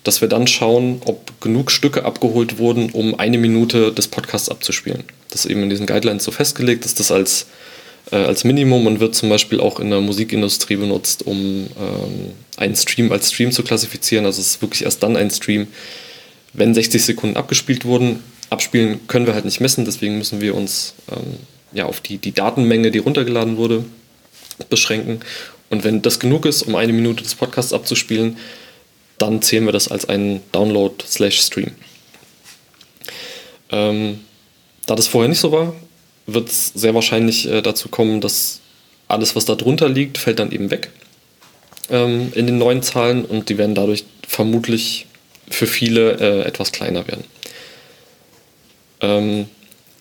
dass 0.04 0.22
wir 0.22 0.28
dann 0.28 0.48
schauen, 0.48 1.02
ob 1.06 1.40
genug 1.42 1.72
Stücke 1.72 2.06
abgeholt 2.06 2.58
wurden, 2.58 2.92
um 2.92 3.20
eine 3.20 3.38
Minute 3.38 3.92
des 3.92 4.08
Podcasts 4.08 4.50
abzuspielen. 4.50 5.04
Das 5.30 5.46
ist 5.46 5.52
eben 5.52 5.64
in 5.64 5.70
diesen 5.70 5.88
Guidelines 5.88 6.24
so 6.24 6.32
festgelegt, 6.32 6.86
dass 6.86 6.94
das 6.94 7.12
als, 7.12 7.48
äh, 8.12 8.18
als 8.18 8.44
Minimum 8.44 8.86
und 8.88 9.00
wird 9.00 9.16
zum 9.16 9.30
Beispiel 9.30 9.60
auch 9.60 9.80
in 9.80 9.90
der 9.90 10.02
Musikindustrie 10.02 10.76
benutzt, 10.76 11.26
um 11.26 11.38
ähm, 11.38 12.32
einen 12.58 12.76
Stream 12.76 13.12
als 13.12 13.32
Stream 13.32 13.52
zu 13.52 13.64
klassifizieren. 13.64 14.26
Also 14.26 14.42
es 14.42 14.48
ist 14.48 14.62
wirklich 14.62 14.84
erst 14.84 15.02
dann 15.02 15.18
ein 15.18 15.32
Stream, 15.32 15.68
wenn 16.56 16.74
60 16.74 17.04
Sekunden 17.04 17.38
abgespielt 17.38 17.86
wurden. 17.86 18.24
Abspielen 18.50 19.08
können 19.08 19.26
wir 19.26 19.34
halt 19.34 19.46
nicht 19.46 19.60
messen, 19.60 19.86
deswegen 19.86 20.18
müssen 20.18 20.42
wir 20.42 20.56
uns 20.56 20.94
ähm, 21.12 21.38
ja, 21.74 21.86
auf 21.86 22.00
die, 22.02 22.18
die 22.18 22.32
Datenmenge, 22.32 22.92
die 22.92 23.00
runtergeladen 23.00 23.58
wurde, 23.58 23.86
beschränken. 24.70 25.20
Und 25.70 25.84
wenn 25.84 26.02
das 26.02 26.20
genug 26.20 26.46
ist, 26.46 26.64
um 26.64 26.76
eine 26.76 26.94
Minute 26.94 27.24
des 27.24 27.36
Podcasts 27.36 27.74
abzuspielen, 27.74 28.38
dann 29.18 29.42
zählen 29.42 29.66
wir 29.66 29.72
das 29.72 29.88
als 29.88 30.08
einen 30.08 30.42
Download 30.52 30.96
slash 31.06 31.42
Stream. 31.42 31.72
Ähm, 33.72 34.20
da 34.86 34.96
das 34.96 35.08
vorher 35.08 35.30
nicht 35.30 35.40
so 35.40 35.52
war, 35.52 35.74
wird 36.28 36.50
es 36.50 36.68
sehr 36.76 36.94
wahrscheinlich 36.94 37.50
äh, 37.50 37.62
dazu 37.62 37.90
kommen, 37.90 38.22
dass 38.22 38.60
alles, 39.08 39.36
was 39.36 39.46
da 39.46 39.56
drunter 39.56 39.90
liegt, 39.90 40.18
fällt 40.18 40.40
dann 40.40 40.52
eben 40.52 40.72
weg 40.72 40.92
ähm, 41.90 42.32
in 42.36 42.48
den 42.48 42.58
neuen 42.58 42.82
Zahlen 42.82 43.26
und 43.26 43.50
die 43.50 43.58
werden 43.58 43.76
dadurch 43.76 44.06
vermutlich 44.28 45.08
für 45.50 45.68
viele 45.68 46.14
äh, 46.20 46.48
etwas 46.48 46.72
kleiner 46.72 47.08
werden. 47.08 47.24
Ähm, 49.02 49.48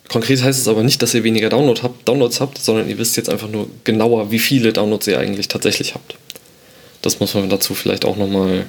konkret 0.09 0.43
heißt 0.43 0.61
es 0.61 0.69
aber 0.69 0.83
nicht, 0.83 1.03
dass 1.03 1.15
ihr 1.15 1.25
weniger 1.25 1.49
Download 1.49 1.81
habt, 1.83 2.09
Downloads 2.09 2.41
habt, 2.41 2.59
sondern 2.59 2.89
ihr 2.89 2.99
wisst 2.99 3.17
jetzt 3.17 3.29
einfach 3.29 3.49
nur 3.49 3.69
genauer, 3.85 4.31
wie 4.31 4.39
viele 4.39 4.73
Downloads 4.73 5.07
ihr 5.07 5.19
eigentlich 5.19 5.49
tatsächlich 5.49 5.95
habt. 5.95 6.17
Das 7.03 7.21
muss 7.21 7.35
man 7.35 7.49
dazu 7.51 7.75
vielleicht 7.75 8.05
auch 8.05 8.17
nochmal 8.17 8.67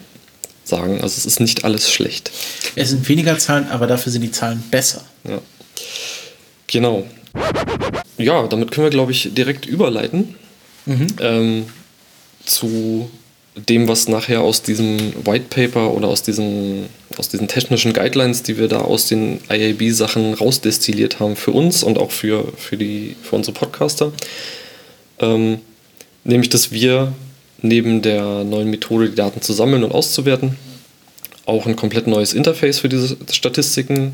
sagen. 0.66 0.96
Also 1.02 1.18
es 1.18 1.26
ist 1.26 1.40
nicht 1.40 1.64
alles 1.64 1.92
schlecht. 1.92 2.32
Es 2.76 2.90
sind 2.90 3.08
weniger 3.08 3.38
Zahlen, 3.38 3.68
aber 3.70 3.88
dafür 3.88 4.12
sind 4.12 4.22
die 4.22 4.32
Zahlen 4.32 4.64
besser. 4.72 5.06
Ja. 5.24 5.40
Genau. 6.68 7.06
Ja, 8.18 8.48
damit 8.48 8.72
können 8.72 8.86
wir, 8.86 8.92
glaube 8.92 9.12
ich, 9.12 9.34
direkt 9.34 9.66
überleiten 9.66 10.36
mhm. 10.86 11.08
ähm, 11.20 11.66
zu 12.46 13.10
dem, 13.56 13.88
was 13.88 14.08
nachher 14.08 14.42
aus 14.42 14.62
diesem 14.62 15.14
White 15.26 15.46
Paper 15.50 15.94
oder 15.94 16.10
aus 16.10 16.24
diesen, 16.24 16.88
aus 17.18 17.30
diesen 17.30 17.48
technischen 17.48 17.94
Guidelines, 17.94 18.44
die 18.44 18.58
wir 18.58 18.68
da 18.68 18.80
aus 18.80 19.08
den 19.08 19.40
IAB-Sachen 19.50 20.34
rausdestilliert 20.34 21.20
haben, 21.20 21.36
für 21.36 21.52
uns 21.52 21.82
und 21.82 21.98
auch 21.98 22.12
für, 22.12 22.52
für, 22.58 22.76
die, 22.76 23.16
für 23.24 23.36
unsere 23.36 23.54
Podcaster. 23.54 24.12
Ähm, 25.20 25.60
nämlich, 26.26 26.50
dass 26.50 26.72
wir 26.72 27.14
neben 27.62 28.02
der 28.02 28.44
neuen 28.44 28.70
Methode, 28.70 29.10
die 29.10 29.16
Daten 29.16 29.42
zu 29.42 29.54
sammeln 29.54 29.84
und 29.84 29.94
auszuwerten, 29.94 30.58
auch 31.46 31.66
ein 31.66 31.78
komplett 31.78 32.08
neues 32.08 32.34
Interface 32.34 32.80
für 32.80 32.90
diese 32.90 33.16
Statistiken, 33.32 34.14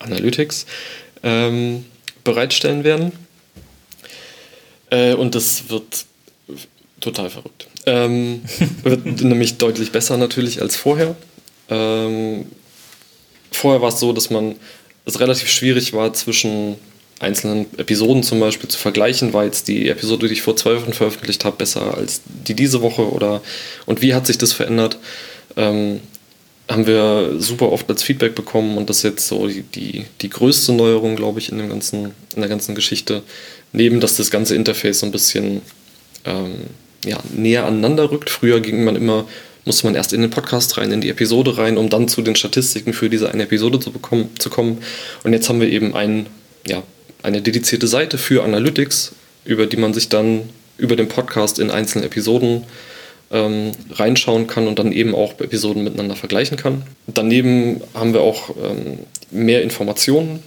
Analytics, 0.00 0.66
ähm, 1.22 1.86
bereitstellen 2.24 2.84
werden. 2.84 3.12
Äh, 4.90 5.14
und 5.14 5.34
das 5.34 5.70
wird 5.70 6.04
total 7.00 7.30
verrückt. 7.30 7.68
Ähm, 7.86 8.42
wird 8.82 9.04
nämlich 9.22 9.58
deutlich 9.58 9.92
besser 9.92 10.16
natürlich 10.16 10.60
als 10.60 10.76
vorher. 10.76 11.16
Ähm, 11.68 12.46
vorher 13.50 13.82
war 13.82 13.88
es 13.88 14.00
so, 14.00 14.12
dass 14.12 14.30
man 14.30 14.56
es 15.04 15.20
relativ 15.20 15.48
schwierig 15.50 15.92
war 15.92 16.12
zwischen 16.12 16.76
einzelnen 17.18 17.66
Episoden 17.78 18.22
zum 18.22 18.40
Beispiel 18.40 18.68
zu 18.68 18.78
vergleichen, 18.78 19.32
war 19.32 19.44
jetzt 19.44 19.68
die 19.68 19.88
Episode, 19.88 20.26
die 20.26 20.34
ich 20.34 20.42
vor 20.42 20.56
zwei 20.56 20.74
Wochen 20.76 20.92
veröffentlicht 20.92 21.44
habe, 21.44 21.56
besser 21.56 21.96
als 21.96 22.20
die 22.26 22.54
diese 22.54 22.82
Woche 22.82 23.08
oder 23.08 23.40
und 23.86 24.02
wie 24.02 24.14
hat 24.14 24.26
sich 24.26 24.38
das 24.38 24.52
verändert? 24.52 24.98
Ähm, 25.56 26.00
haben 26.68 26.86
wir 26.86 27.36
super 27.38 27.70
oft 27.70 27.88
als 27.90 28.02
Feedback 28.02 28.34
bekommen 28.34 28.76
und 28.76 28.88
das 28.88 28.98
ist 28.98 29.02
jetzt 29.04 29.28
so 29.28 29.46
die, 29.46 29.62
die, 29.62 30.04
die 30.20 30.30
größte 30.30 30.72
Neuerung, 30.72 31.16
glaube 31.16 31.38
ich, 31.38 31.50
in, 31.50 31.58
dem 31.58 31.68
ganzen, 31.68 32.12
in 32.34 32.40
der 32.40 32.48
ganzen 32.48 32.74
Geschichte. 32.74 33.22
Neben, 33.72 34.00
dass 34.00 34.16
das 34.16 34.30
ganze 34.30 34.54
Interface 34.54 35.00
so 35.00 35.06
ein 35.06 35.12
bisschen 35.12 35.60
ähm, 36.24 36.54
ja, 37.04 37.18
näher 37.34 37.66
aneinander 37.66 38.10
rückt. 38.10 38.30
Früher 38.30 38.60
ging 38.60 38.84
man 38.84 38.96
immer, 38.96 39.26
musste 39.64 39.86
man 39.86 39.94
erst 39.94 40.12
in 40.12 40.20
den 40.20 40.30
Podcast 40.30 40.78
rein, 40.78 40.92
in 40.92 41.00
die 41.00 41.10
Episode 41.10 41.58
rein, 41.58 41.76
um 41.76 41.88
dann 41.88 42.08
zu 42.08 42.22
den 42.22 42.36
Statistiken 42.36 42.92
für 42.92 43.10
diese 43.10 43.30
eine 43.30 43.44
Episode 43.44 43.80
zu, 43.80 43.92
bekommen, 43.92 44.30
zu 44.38 44.50
kommen. 44.50 44.78
Und 45.24 45.32
jetzt 45.32 45.48
haben 45.48 45.60
wir 45.60 45.68
eben 45.68 45.94
ein, 45.94 46.26
ja, 46.66 46.82
eine 47.22 47.42
dedizierte 47.42 47.86
Seite 47.86 48.18
für 48.18 48.44
Analytics, 48.44 49.12
über 49.44 49.66
die 49.66 49.76
man 49.76 49.94
sich 49.94 50.08
dann 50.08 50.48
über 50.78 50.96
den 50.96 51.08
Podcast 51.08 51.58
in 51.58 51.70
einzelnen 51.70 52.04
Episoden 52.04 52.64
ähm, 53.30 53.72
reinschauen 53.90 54.46
kann 54.46 54.66
und 54.68 54.78
dann 54.78 54.92
eben 54.92 55.14
auch 55.14 55.40
Episoden 55.40 55.84
miteinander 55.84 56.16
vergleichen 56.16 56.56
kann. 56.56 56.82
Daneben 57.06 57.80
haben 57.94 58.12
wir 58.12 58.20
auch 58.20 58.50
ähm, 58.50 58.98
mehr 59.30 59.62
Informationen. 59.62 60.42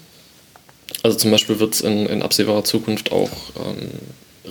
Also 1.04 1.18
zum 1.18 1.32
Beispiel 1.32 1.60
wird 1.60 1.74
es 1.74 1.82
in, 1.82 2.06
in, 2.06 2.22
absehbarer 2.22 2.64
Zukunft 2.64 3.12
auch 3.12 3.32
ähm, 3.58 3.90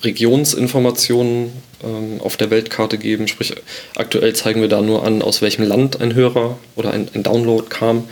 Regionsinformationen 0.02 1.52
ähm, 1.82 2.20
auf 2.20 2.36
der 2.36 2.50
Weltkarte 2.50 2.98
geben. 2.98 3.28
Sprich, 3.28 3.54
aktuell 3.94 4.34
zeigen 4.34 4.60
wir 4.60 4.68
da 4.68 4.80
nur 4.80 5.04
an, 5.04 5.22
aus 5.22 5.42
welchem 5.42 5.64
Land 5.64 6.00
ein 6.00 6.14
Hörer 6.14 6.58
oder 6.76 6.90
ein, 6.90 7.08
ein 7.14 7.22
Download 7.22 7.66
kam. 7.68 8.08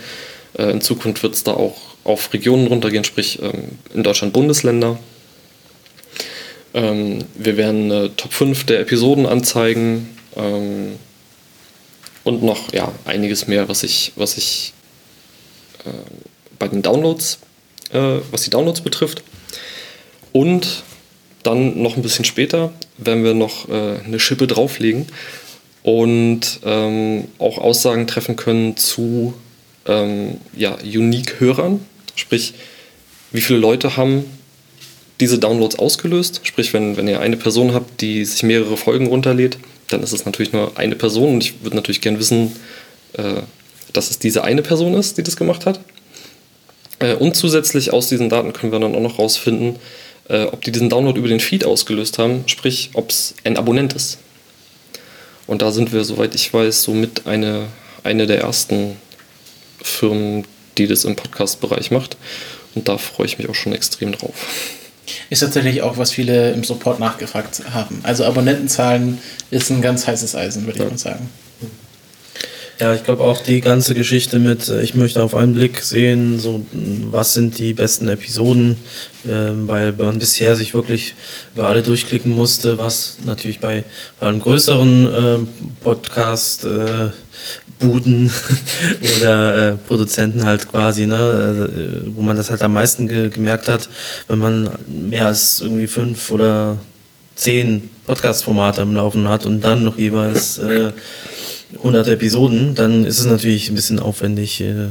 Äh, 0.57 0.71
in 0.71 0.81
Zukunft 0.81 1.23
wird 1.23 1.33
es 1.33 1.43
da 1.43 1.53
auch 1.53 1.77
auf 2.03 2.33
Regionen 2.33 2.67
runtergehen, 2.67 3.03
sprich 3.03 3.41
ähm, 3.41 3.77
in 3.93 4.03
Deutschland 4.03 4.33
Bundesländer. 4.33 4.99
Ähm, 6.73 7.25
wir 7.35 7.57
werden 7.57 7.91
äh, 7.91 8.09
Top 8.09 8.33
5 8.33 8.65
der 8.65 8.79
Episoden 8.79 9.25
anzeigen 9.25 10.17
ähm, 10.35 10.97
und 12.23 12.43
noch 12.43 12.73
ja, 12.73 12.91
einiges 13.05 13.47
mehr, 13.47 13.69
was 13.69 13.83
ich, 13.83 14.11
was 14.15 14.37
ich 14.37 14.73
äh, 15.85 15.89
bei 16.57 16.67
den 16.67 16.81
Downloads, 16.81 17.39
äh, 17.91 18.19
was 18.31 18.41
die 18.41 18.49
Downloads 18.49 18.81
betrifft. 18.81 19.23
Und 20.31 20.83
dann 21.43 21.81
noch 21.81 21.95
ein 21.95 22.01
bisschen 22.01 22.25
später 22.25 22.71
werden 22.97 23.23
wir 23.23 23.33
noch 23.33 23.69
äh, 23.69 23.99
eine 24.05 24.19
Schippe 24.19 24.47
drauflegen 24.47 25.07
und 25.83 26.59
ähm, 26.65 27.25
auch 27.39 27.57
Aussagen 27.57 28.07
treffen 28.07 28.35
können 28.35 28.77
zu 28.77 29.33
ähm, 29.85 30.37
ja, 30.55 30.77
Unique-Hörern. 30.83 31.85
Sprich, 32.15 32.53
wie 33.31 33.41
viele 33.41 33.59
Leute 33.59 33.97
haben 33.97 34.25
diese 35.19 35.39
Downloads 35.39 35.77
ausgelöst? 35.77 36.41
Sprich, 36.43 36.73
wenn, 36.73 36.97
wenn 36.97 37.07
ihr 37.07 37.19
eine 37.19 37.37
Person 37.37 37.73
habt, 37.73 38.01
die 38.01 38.23
sich 38.25 38.43
mehrere 38.43 38.77
Folgen 38.77 39.07
runterlädt, 39.07 39.57
dann 39.89 40.03
ist 40.03 40.13
es 40.13 40.25
natürlich 40.25 40.53
nur 40.53 40.77
eine 40.77 40.95
Person 40.95 41.33
und 41.33 41.43
ich 41.43 41.63
würde 41.63 41.75
natürlich 41.75 42.01
gern 42.01 42.19
wissen, 42.19 42.55
äh, 43.13 43.41
dass 43.91 44.09
es 44.09 44.19
diese 44.19 44.43
eine 44.43 44.61
Person 44.61 44.93
ist, 44.93 45.17
die 45.17 45.23
das 45.23 45.35
gemacht 45.35 45.65
hat. 45.65 45.79
Äh, 46.99 47.15
und 47.15 47.35
zusätzlich 47.35 47.91
aus 47.91 48.07
diesen 48.07 48.29
Daten 48.29 48.53
können 48.53 48.71
wir 48.71 48.79
dann 48.79 48.95
auch 48.95 49.01
noch 49.01 49.19
rausfinden, 49.19 49.75
äh, 50.29 50.43
ob 50.45 50.61
die 50.61 50.71
diesen 50.71 50.89
Download 50.89 51.17
über 51.17 51.27
den 51.27 51.39
Feed 51.39 51.65
ausgelöst 51.65 52.17
haben, 52.17 52.43
sprich, 52.47 52.91
ob 52.93 53.09
es 53.09 53.35
ein 53.43 53.57
Abonnent 53.57 53.93
ist. 53.93 54.17
Und 55.47 55.61
da 55.61 55.71
sind 55.71 55.91
wir, 55.91 56.03
soweit 56.03 56.35
ich 56.35 56.53
weiß, 56.53 56.83
somit 56.83 57.27
eine, 57.27 57.67
eine 58.03 58.27
der 58.27 58.41
ersten 58.41 58.95
Firmen, 59.81 60.45
die 60.77 60.87
das 60.87 61.03
im 61.03 61.15
Podcast-Bereich 61.15 61.91
macht. 61.91 62.17
Und 62.75 62.87
da 62.87 62.97
freue 62.97 63.27
ich 63.27 63.37
mich 63.37 63.49
auch 63.49 63.55
schon 63.55 63.73
extrem 63.73 64.13
drauf. 64.13 64.33
Ist 65.29 65.41
tatsächlich 65.41 65.81
auch, 65.81 65.97
was 65.97 66.11
viele 66.11 66.51
im 66.51 66.63
Support 66.63 66.99
nachgefragt 66.99 67.61
haben. 67.71 67.99
Also 68.03 68.23
Abonnentenzahlen 68.23 69.19
ist 69.51 69.69
ein 69.69 69.81
ganz 69.81 70.07
heißes 70.07 70.35
Eisen, 70.35 70.65
würde 70.65 70.79
ja. 70.79 70.85
ich 70.85 70.91
mal 70.91 70.97
sagen. 70.97 71.29
Ja, 72.79 72.95
ich 72.95 73.03
glaube 73.03 73.23
auch 73.23 73.39
die 73.41 73.61
ganze 73.61 73.93
Geschichte 73.93 74.39
mit, 74.39 74.67
äh, 74.67 74.81
ich 74.81 74.95
möchte 74.95 75.21
auf 75.21 75.35
einen 75.35 75.53
Blick 75.53 75.79
sehen, 75.81 76.39
so 76.39 76.65
was 77.11 77.33
sind 77.33 77.59
die 77.59 77.73
besten 77.73 78.07
Episoden, 78.07 78.77
äh, 79.25 79.51
weil 79.67 79.91
man 79.93 80.17
bisher 80.17 80.55
sich 80.55 80.73
wirklich 80.73 81.13
über 81.53 81.67
alle 81.67 81.83
durchklicken 81.83 82.31
musste, 82.31 82.79
was 82.79 83.17
natürlich 83.25 83.59
bei, 83.59 83.83
bei 84.19 84.27
einem 84.27 84.41
größeren 84.41 85.13
äh, 85.13 85.37
Podcast 85.83 86.65
äh, 86.65 87.11
Buden 87.77 88.31
oder 89.17 89.73
äh, 89.73 89.75
Produzenten 89.75 90.43
halt 90.43 90.67
quasi, 90.69 91.05
ne, 91.05 91.69
äh, 91.75 92.15
wo 92.15 92.21
man 92.21 92.37
das 92.37 92.49
halt 92.49 92.63
am 92.63 92.73
meisten 92.73 93.07
ge 93.07 93.29
gemerkt 93.29 93.67
hat, 93.67 93.87
wenn 94.27 94.39
man 94.39 94.69
mehr 94.87 95.27
als 95.27 95.61
irgendwie 95.61 95.87
fünf 95.87 96.31
oder 96.31 96.79
zehn 97.35 97.89
Podcast-Formate 98.07 98.81
am 98.81 98.95
Laufen 98.95 99.27
hat 99.27 99.45
und 99.45 99.61
dann 99.61 99.83
noch 99.83 99.97
jeweils 99.97 100.57
äh, 100.57 100.91
100 101.77 102.07
Episoden, 102.07 102.75
dann 102.75 103.05
ist 103.05 103.19
es 103.19 103.25
natürlich 103.25 103.69
ein 103.69 103.75
bisschen 103.75 103.99
aufwendig, 103.99 104.61
äh, 104.61 104.87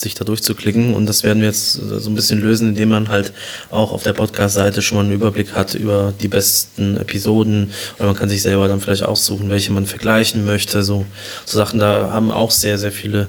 sich 0.00 0.14
da 0.14 0.24
durchzuklicken. 0.24 0.94
Und 0.94 1.06
das 1.06 1.22
werden 1.22 1.40
wir 1.40 1.48
jetzt 1.48 1.72
so 1.72 2.10
ein 2.10 2.14
bisschen 2.14 2.40
lösen, 2.40 2.70
indem 2.70 2.90
man 2.90 3.08
halt 3.08 3.32
auch 3.70 3.92
auf 3.92 4.02
der 4.02 4.12
Podcast-Seite 4.12 4.82
schon 4.82 4.96
mal 4.96 5.04
einen 5.04 5.12
Überblick 5.12 5.54
hat 5.54 5.74
über 5.74 6.12
die 6.20 6.28
besten 6.28 6.96
Episoden. 6.96 7.72
Oder 7.98 8.06
man 8.06 8.16
kann 8.16 8.28
sich 8.28 8.42
selber 8.42 8.68
dann 8.68 8.80
vielleicht 8.80 9.02
aussuchen, 9.02 9.50
welche 9.50 9.72
man 9.72 9.86
vergleichen 9.86 10.44
möchte. 10.44 10.82
So, 10.82 11.04
so 11.44 11.58
Sachen, 11.58 11.80
da 11.80 12.10
haben 12.12 12.30
auch 12.30 12.50
sehr, 12.50 12.78
sehr 12.78 12.92
viele 12.92 13.28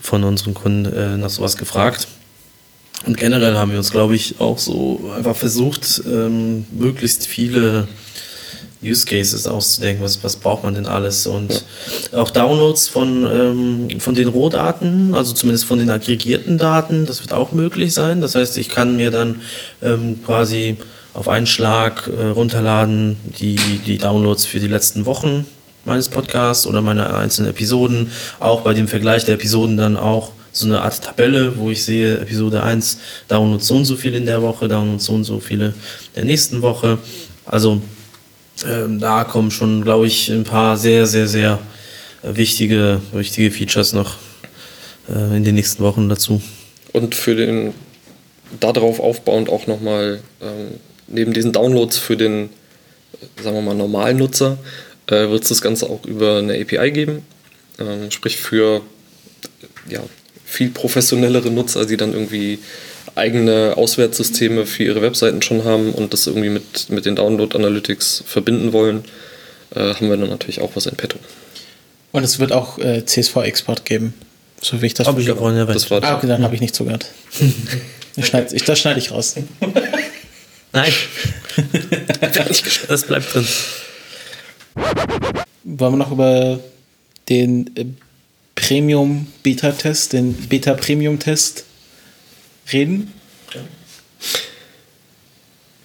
von 0.00 0.24
unseren 0.24 0.54
Kunden 0.54 0.92
äh, 0.92 1.16
nach 1.16 1.30
sowas 1.30 1.56
gefragt. 1.56 2.08
Und 3.06 3.16
generell 3.16 3.54
haben 3.54 3.70
wir 3.70 3.78
uns, 3.78 3.90
glaube 3.90 4.16
ich, 4.16 4.40
auch 4.40 4.58
so 4.58 5.12
einfach 5.16 5.36
versucht, 5.36 6.02
ähm, 6.06 6.66
möglichst 6.72 7.26
viele 7.26 7.86
Use 8.82 9.04
Cases 9.04 9.46
auszudenken, 9.46 10.04
was, 10.04 10.22
was 10.22 10.36
braucht 10.36 10.62
man 10.62 10.74
denn 10.74 10.86
alles 10.86 11.26
und 11.26 11.64
auch 12.12 12.30
Downloads 12.30 12.88
von, 12.88 13.26
ähm, 13.26 14.00
von 14.00 14.14
den 14.14 14.28
Rohdaten, 14.28 15.14
also 15.14 15.32
zumindest 15.32 15.64
von 15.64 15.78
den 15.78 15.90
aggregierten 15.90 16.58
Daten, 16.58 17.06
das 17.06 17.20
wird 17.20 17.32
auch 17.32 17.52
möglich 17.52 17.92
sein. 17.92 18.20
Das 18.20 18.34
heißt, 18.34 18.56
ich 18.58 18.68
kann 18.68 18.96
mir 18.96 19.10
dann 19.10 19.40
ähm, 19.82 20.20
quasi 20.24 20.76
auf 21.14 21.28
einen 21.28 21.46
Schlag 21.46 22.08
äh, 22.08 22.26
runterladen 22.26 23.16
die, 23.40 23.56
die 23.56 23.98
Downloads 23.98 24.44
für 24.44 24.60
die 24.60 24.68
letzten 24.68 25.06
Wochen 25.06 25.46
meines 25.84 26.08
Podcasts 26.08 26.66
oder 26.66 26.80
meiner 26.80 27.16
einzelnen 27.16 27.50
Episoden, 27.50 28.12
auch 28.38 28.60
bei 28.60 28.74
dem 28.74 28.86
Vergleich 28.86 29.24
der 29.24 29.34
Episoden 29.34 29.76
dann 29.76 29.96
auch 29.96 30.32
so 30.52 30.66
eine 30.66 30.82
Art 30.82 31.02
Tabelle, 31.02 31.58
wo 31.58 31.70
ich 31.70 31.84
sehe, 31.84 32.18
Episode 32.18 32.62
1 32.62 32.98
Downloads 33.28 33.66
so 33.66 33.76
und 33.76 33.84
so 33.84 33.96
viel 33.96 34.14
in 34.14 34.26
der 34.26 34.42
Woche, 34.42 34.68
Downloads 34.68 35.04
so 35.04 35.14
und 35.14 35.24
so 35.24 35.40
viele 35.40 35.66
in 35.66 35.74
der 36.16 36.24
nächsten 36.24 36.62
Woche. 36.62 36.98
Also 37.44 37.80
ähm, 38.66 38.98
da 38.98 39.24
kommen 39.24 39.50
schon, 39.50 39.82
glaube 39.82 40.06
ich, 40.06 40.28
ein 40.30 40.44
paar 40.44 40.76
sehr, 40.76 41.06
sehr, 41.06 41.28
sehr 41.28 41.58
äh, 42.22 42.36
wichtige, 42.36 43.00
wichtige 43.12 43.50
Features 43.50 43.92
noch 43.92 44.16
äh, 45.08 45.36
in 45.36 45.44
den 45.44 45.54
nächsten 45.54 45.82
Wochen 45.82 46.08
dazu. 46.08 46.42
Und 46.92 47.14
für 47.14 47.34
den 47.34 47.74
darauf 48.60 49.00
aufbauend 49.00 49.48
auch 49.50 49.66
nochmal 49.66 50.20
ähm, 50.40 50.78
neben 51.06 51.32
diesen 51.32 51.52
Downloads 51.52 51.98
für 51.98 52.16
den, 52.16 52.50
sagen 53.42 53.56
wir 53.56 53.62
mal, 53.62 53.74
normalen 53.74 54.16
Nutzer, 54.16 54.58
äh, 55.06 55.28
wird 55.28 55.42
es 55.42 55.48
das 55.48 55.62
Ganze 55.62 55.88
auch 55.88 56.04
über 56.04 56.38
eine 56.38 56.54
API 56.60 56.90
geben. 56.90 57.24
Ähm, 57.78 58.10
sprich 58.10 58.36
für 58.38 58.82
ja, 59.88 60.00
viel 60.44 60.70
professionellere 60.70 61.50
Nutzer, 61.50 61.86
die 61.86 61.96
dann 61.96 62.12
irgendwie 62.12 62.58
eigene 63.18 63.74
Auswertssysteme 63.76 64.66
für 64.66 64.84
ihre 64.84 65.02
Webseiten 65.02 65.42
schon 65.42 65.64
haben 65.64 65.92
und 65.92 66.12
das 66.12 66.26
irgendwie 66.26 66.48
mit, 66.48 66.88
mit 66.90 67.04
den 67.04 67.16
Download 67.16 67.56
Analytics 67.56 68.24
verbinden 68.26 68.72
wollen, 68.72 69.04
äh, 69.74 69.94
haben 69.94 70.08
wir 70.08 70.16
dann 70.16 70.30
natürlich 70.30 70.60
auch 70.60 70.70
was 70.74 70.86
in 70.86 70.96
petto. 70.96 71.18
Und 72.12 72.24
es 72.24 72.38
wird 72.38 72.52
auch 72.52 72.78
äh, 72.78 73.04
CSV-Export 73.04 73.84
geben, 73.84 74.14
so 74.60 74.80
wie 74.80 74.86
ich 74.86 74.94
das 74.94 75.06
Hab 75.06 75.18
ich 75.18 75.28
erwähnt. 75.28 75.68
Das 75.68 75.90
war 75.90 76.02
Ah, 76.02 76.16
okay, 76.16 76.26
dann 76.26 76.42
habe 76.42 76.54
ich 76.54 76.60
nicht 76.60 76.74
zugehört. 76.74 77.06
ich 78.16 78.26
schneid, 78.26 78.52
ich, 78.52 78.64
das 78.64 78.78
schneide 78.78 78.98
ich 78.98 79.10
raus. 79.10 79.34
Nein, 80.72 80.92
das 82.88 83.02
bleibt 83.04 83.34
drin. 83.34 83.46
Wollen 85.64 85.92
wir 85.94 85.96
noch 85.96 86.12
über 86.12 86.60
den 87.28 87.70
äh, 87.76 87.84
Premium-Beta-Test, 88.54 90.12
den 90.12 90.34
Beta-Premium-Test 90.34 91.64
reden? 92.72 93.12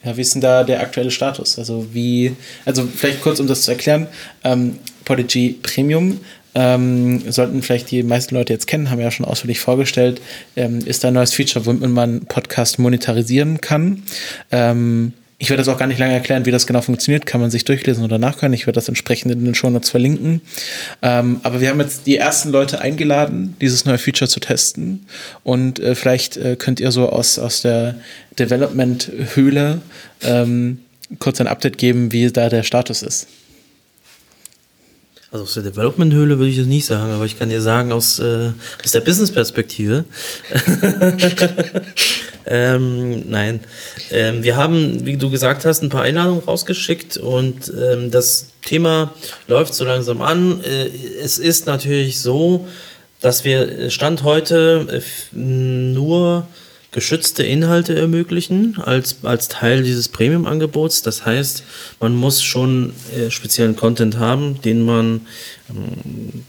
Ja, 0.03 0.17
wie 0.17 0.21
ist 0.21 0.33
denn 0.33 0.41
da 0.41 0.63
der 0.63 0.81
aktuelle 0.81 1.11
Status? 1.11 1.57
Also 1.57 1.87
wie, 1.93 2.35
also 2.65 2.85
vielleicht 2.85 3.21
kurz, 3.21 3.39
um 3.39 3.47
das 3.47 3.63
zu 3.63 3.71
erklären, 3.71 4.07
ähm, 4.43 4.79
Podigy 5.05 5.57
Premium 5.61 6.19
ähm, 6.55 7.31
sollten 7.31 7.61
vielleicht 7.61 7.89
die 7.91 8.03
meisten 8.03 8.35
Leute 8.35 8.53
jetzt 8.53 8.67
kennen, 8.67 8.89
haben 8.89 8.97
wir 8.97 9.05
ja 9.05 9.11
schon 9.11 9.25
ausführlich 9.25 9.59
vorgestellt, 9.59 10.21
ähm, 10.55 10.79
ist 10.85 11.03
da 11.03 11.07
ein 11.07 11.13
neues 11.13 11.33
Feature, 11.33 11.65
womit 11.65 11.89
man 11.89 12.25
Podcast 12.25 12.79
monetarisieren 12.79 13.61
kann. 13.61 14.03
Ähm, 14.51 15.13
ich 15.43 15.49
werde 15.49 15.61
das 15.61 15.67
auch 15.67 15.77
gar 15.77 15.87
nicht 15.87 15.99
lange 15.99 16.13
erklären, 16.13 16.45
wie 16.45 16.51
das 16.51 16.65
genau 16.67 16.79
funktioniert. 16.79 17.25
Kann 17.25 17.41
man 17.41 17.51
sich 17.51 17.65
durchlesen 17.65 18.05
oder 18.05 18.17
nachhören. 18.17 18.53
Ich 18.53 18.65
werde 18.65 18.75
das 18.75 18.87
entsprechend 18.87 19.29
in 19.29 19.43
den 19.43 19.53
Shownotes 19.53 19.89
verlinken. 19.89 20.39
Ähm, 21.01 21.41
aber 21.43 21.59
wir 21.59 21.67
haben 21.67 21.81
jetzt 21.81 22.07
die 22.07 22.15
ersten 22.15 22.49
Leute 22.49 22.79
eingeladen, 22.79 23.53
dieses 23.59 23.83
neue 23.83 23.97
Feature 23.97 24.29
zu 24.29 24.39
testen. 24.39 25.05
Und 25.43 25.79
äh, 25.79 25.95
vielleicht 25.95 26.37
äh, 26.37 26.55
könnt 26.55 26.79
ihr 26.79 26.93
so 26.93 27.09
aus, 27.09 27.39
aus 27.39 27.61
der 27.61 27.95
Development-Höhle 28.39 29.81
ähm, 30.21 30.79
kurz 31.19 31.41
ein 31.41 31.47
Update 31.47 31.77
geben, 31.77 32.13
wie 32.13 32.31
da 32.31 32.47
der 32.47 32.63
Status 32.63 33.01
ist. 33.01 33.27
Also 35.29 35.43
aus 35.43 35.55
der 35.55 35.63
Development-Höhle 35.63 36.37
würde 36.37 36.51
ich 36.51 36.57
das 36.57 36.67
nicht 36.67 36.85
sagen, 36.85 37.11
aber 37.11 37.25
ich 37.25 37.37
kann 37.37 37.49
dir 37.49 37.61
sagen, 37.61 37.91
aus, 37.91 38.17
äh, 38.19 38.51
aus 38.81 38.91
der 38.93 39.01
Business-Perspektive. 39.01 40.05
ähm, 42.45 43.29
nein. 43.29 43.61
Ähm, 44.11 44.43
wir 44.43 44.55
haben, 44.55 45.05
wie 45.05 45.17
du 45.17 45.29
gesagt 45.29 45.65
hast, 45.65 45.81
ein 45.81 45.89
paar 45.89 46.03
Einladungen 46.03 46.43
rausgeschickt 46.43 47.17
und 47.17 47.71
ähm, 47.75 48.11
das 48.11 48.47
Thema 48.63 49.13
läuft 49.47 49.73
so 49.73 49.85
langsam 49.85 50.21
an. 50.21 50.61
Äh, 50.63 50.89
es 51.21 51.37
ist 51.37 51.65
natürlich 51.65 52.19
so, 52.19 52.67
dass 53.21 53.45
wir 53.45 53.89
Stand 53.89 54.23
heute 54.23 55.01
äh, 55.01 55.35
nur 55.35 56.47
geschützte 56.91 57.43
Inhalte 57.43 57.95
ermöglichen 57.95 58.77
als, 58.79 59.17
als 59.23 59.47
Teil 59.47 59.83
dieses 59.83 60.09
Premium-Angebots. 60.09 61.01
Das 61.01 61.25
heißt, 61.25 61.63
man 61.99 62.15
muss 62.15 62.43
schon 62.43 62.93
äh, 63.17 63.31
speziellen 63.31 63.75
Content 63.75 64.17
haben, 64.17 64.61
den 64.61 64.83
man 64.83 65.21
ähm, 65.69 66.45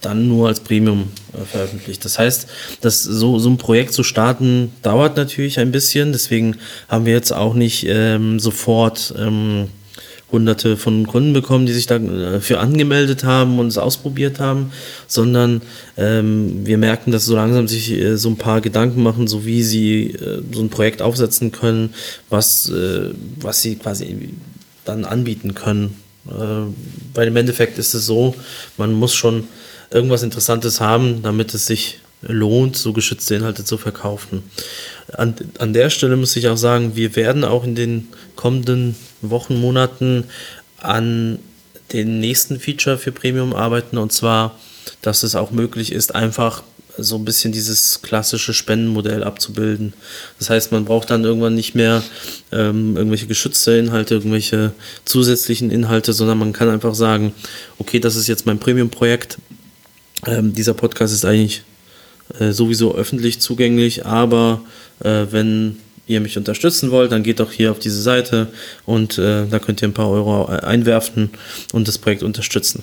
dann 0.00 0.28
nur 0.28 0.48
als 0.48 0.60
Premium 0.60 1.08
äh, 1.32 1.44
veröffentlicht. 1.44 2.04
Das 2.04 2.18
heißt, 2.18 2.46
das, 2.80 3.02
so, 3.02 3.38
so 3.38 3.50
ein 3.50 3.58
Projekt 3.58 3.92
zu 3.92 4.02
starten 4.02 4.72
dauert 4.82 5.16
natürlich 5.16 5.58
ein 5.58 5.72
bisschen. 5.72 6.12
Deswegen 6.12 6.56
haben 6.88 7.06
wir 7.06 7.12
jetzt 7.12 7.32
auch 7.32 7.54
nicht 7.54 7.84
ähm, 7.88 8.38
sofort 8.38 9.14
ähm, 9.18 9.68
hunderte 10.30 10.76
von 10.76 11.06
Kunden 11.06 11.32
bekommen, 11.32 11.66
die 11.66 11.72
sich 11.72 11.86
dafür 11.86 12.60
angemeldet 12.60 13.24
haben 13.24 13.58
und 13.58 13.68
es 13.68 13.78
ausprobiert 13.78 14.40
haben, 14.40 14.72
sondern 15.06 15.62
ähm, 15.96 16.66
wir 16.66 16.76
merken, 16.78 17.12
dass 17.12 17.24
so 17.24 17.34
langsam 17.34 17.66
sich 17.66 17.90
äh, 17.92 18.16
so 18.16 18.28
ein 18.28 18.36
paar 18.36 18.60
Gedanken 18.60 19.02
machen, 19.02 19.26
so 19.26 19.46
wie 19.46 19.62
sie 19.62 20.10
äh, 20.10 20.42
so 20.52 20.60
ein 20.60 20.68
Projekt 20.68 21.00
aufsetzen 21.00 21.50
können, 21.50 21.94
was, 22.28 22.68
äh, 22.68 23.10
was 23.40 23.62
sie 23.62 23.76
quasi 23.76 24.30
dann 24.84 25.04
anbieten 25.04 25.54
können. 25.54 25.96
Äh, 26.28 26.72
weil 27.14 27.28
im 27.28 27.36
Endeffekt 27.36 27.78
ist 27.78 27.94
es 27.94 28.04
so, 28.04 28.34
man 28.76 28.92
muss 28.92 29.14
schon 29.14 29.44
irgendwas 29.90 30.22
Interessantes 30.22 30.80
haben, 30.80 31.22
damit 31.22 31.54
es 31.54 31.66
sich 31.66 32.00
lohnt, 32.22 32.76
so 32.76 32.92
geschützte 32.92 33.36
Inhalte 33.36 33.64
zu 33.64 33.78
verkaufen. 33.78 34.42
An, 35.12 35.34
an 35.58 35.72
der 35.72 35.90
Stelle 35.90 36.16
muss 36.16 36.36
ich 36.36 36.48
auch 36.48 36.56
sagen, 36.56 36.96
wir 36.96 37.16
werden 37.16 37.44
auch 37.44 37.64
in 37.64 37.74
den 37.74 38.08
kommenden 38.34 38.96
Wochen, 39.22 39.60
Monaten 39.60 40.24
an 40.78 41.38
den 41.92 42.20
nächsten 42.20 42.60
Feature 42.60 42.98
für 42.98 43.12
Premium 43.12 43.54
arbeiten 43.54 43.98
und 43.98 44.12
zwar, 44.12 44.58
dass 45.00 45.22
es 45.22 45.34
auch 45.34 45.50
möglich 45.50 45.92
ist, 45.92 46.14
einfach 46.14 46.62
so 46.98 47.16
ein 47.16 47.24
bisschen 47.24 47.52
dieses 47.52 48.02
klassische 48.02 48.52
Spendenmodell 48.52 49.22
abzubilden. 49.22 49.92
Das 50.38 50.50
heißt, 50.50 50.72
man 50.72 50.84
braucht 50.84 51.10
dann 51.10 51.24
irgendwann 51.24 51.54
nicht 51.54 51.74
mehr 51.76 52.02
ähm, 52.50 52.96
irgendwelche 52.96 53.28
geschützte 53.28 53.76
Inhalte, 53.76 54.14
irgendwelche 54.14 54.72
zusätzlichen 55.04 55.70
Inhalte, 55.70 56.12
sondern 56.12 56.38
man 56.38 56.52
kann 56.52 56.68
einfach 56.68 56.94
sagen, 56.94 57.32
okay, 57.78 58.00
das 58.00 58.16
ist 58.16 58.26
jetzt 58.26 58.46
mein 58.46 58.58
Premium-Projekt. 58.58 59.38
Ähm, 60.26 60.52
dieser 60.52 60.74
Podcast 60.74 61.14
ist 61.14 61.24
eigentlich 61.24 61.62
äh, 62.38 62.52
sowieso 62.52 62.94
öffentlich 62.94 63.40
zugänglich, 63.40 64.04
aber 64.04 64.60
äh, 65.00 65.26
wenn 65.30 65.78
ihr 66.06 66.20
mich 66.20 66.36
unterstützen 66.36 66.90
wollt, 66.90 67.12
dann 67.12 67.22
geht 67.22 67.40
doch 67.40 67.52
hier 67.52 67.70
auf 67.70 67.78
diese 67.78 68.00
Seite 68.00 68.48
und 68.86 69.18
äh, 69.18 69.46
da 69.46 69.58
könnt 69.58 69.82
ihr 69.82 69.88
ein 69.88 69.94
paar 69.94 70.10
Euro 70.10 70.46
einwerfen 70.46 71.30
und 71.72 71.86
das 71.86 71.98
Projekt 71.98 72.22
unterstützen. 72.22 72.82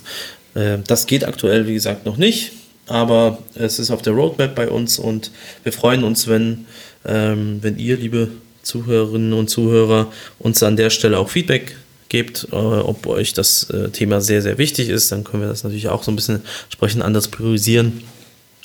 Äh, 0.54 0.78
das 0.88 1.08
geht 1.08 1.26
aktuell, 1.26 1.68
wie 1.68 1.74
gesagt, 1.74 2.06
noch 2.06 2.18
nicht, 2.18 2.52
aber 2.88 3.40
es 3.56 3.80
ist 3.80 3.92
auf 3.92 4.02
der 4.02 4.14
Roadmap 4.14 4.56
bei 4.56 4.70
uns 4.70 5.00
und 5.00 5.32
wir 5.64 5.74
freuen 5.74 6.04
uns, 6.04 6.28
wenn, 6.28 6.66
ähm, 7.06 7.60
wenn 7.62 7.78
ihr, 7.78 7.98
liebe 7.98 8.30
Zuhörerinnen 8.62 9.34
und 9.34 9.50
Zuhörer, 9.50 10.12
uns 10.40 10.64
an 10.64 10.76
der 10.76 10.90
Stelle 10.90 11.20
auch 11.20 11.30
Feedback 11.30 11.76
gebt, 12.10 12.48
äh, 12.52 12.56
ob 12.56 13.08
euch 13.08 13.34
das 13.34 13.70
äh, 13.70 13.90
Thema 13.90 14.22
sehr, 14.22 14.42
sehr 14.42 14.58
wichtig 14.58 14.90
ist, 14.90 15.12
dann 15.12 15.24
können 15.24 15.44
wir 15.44 15.50
das 15.50 15.64
natürlich 15.64 15.90
auch 15.90 16.04
so 16.04 16.12
ein 16.12 16.16
bisschen 16.16 16.42
entsprechend 16.66 17.02
anders 17.02 17.28
priorisieren. 17.28 18.04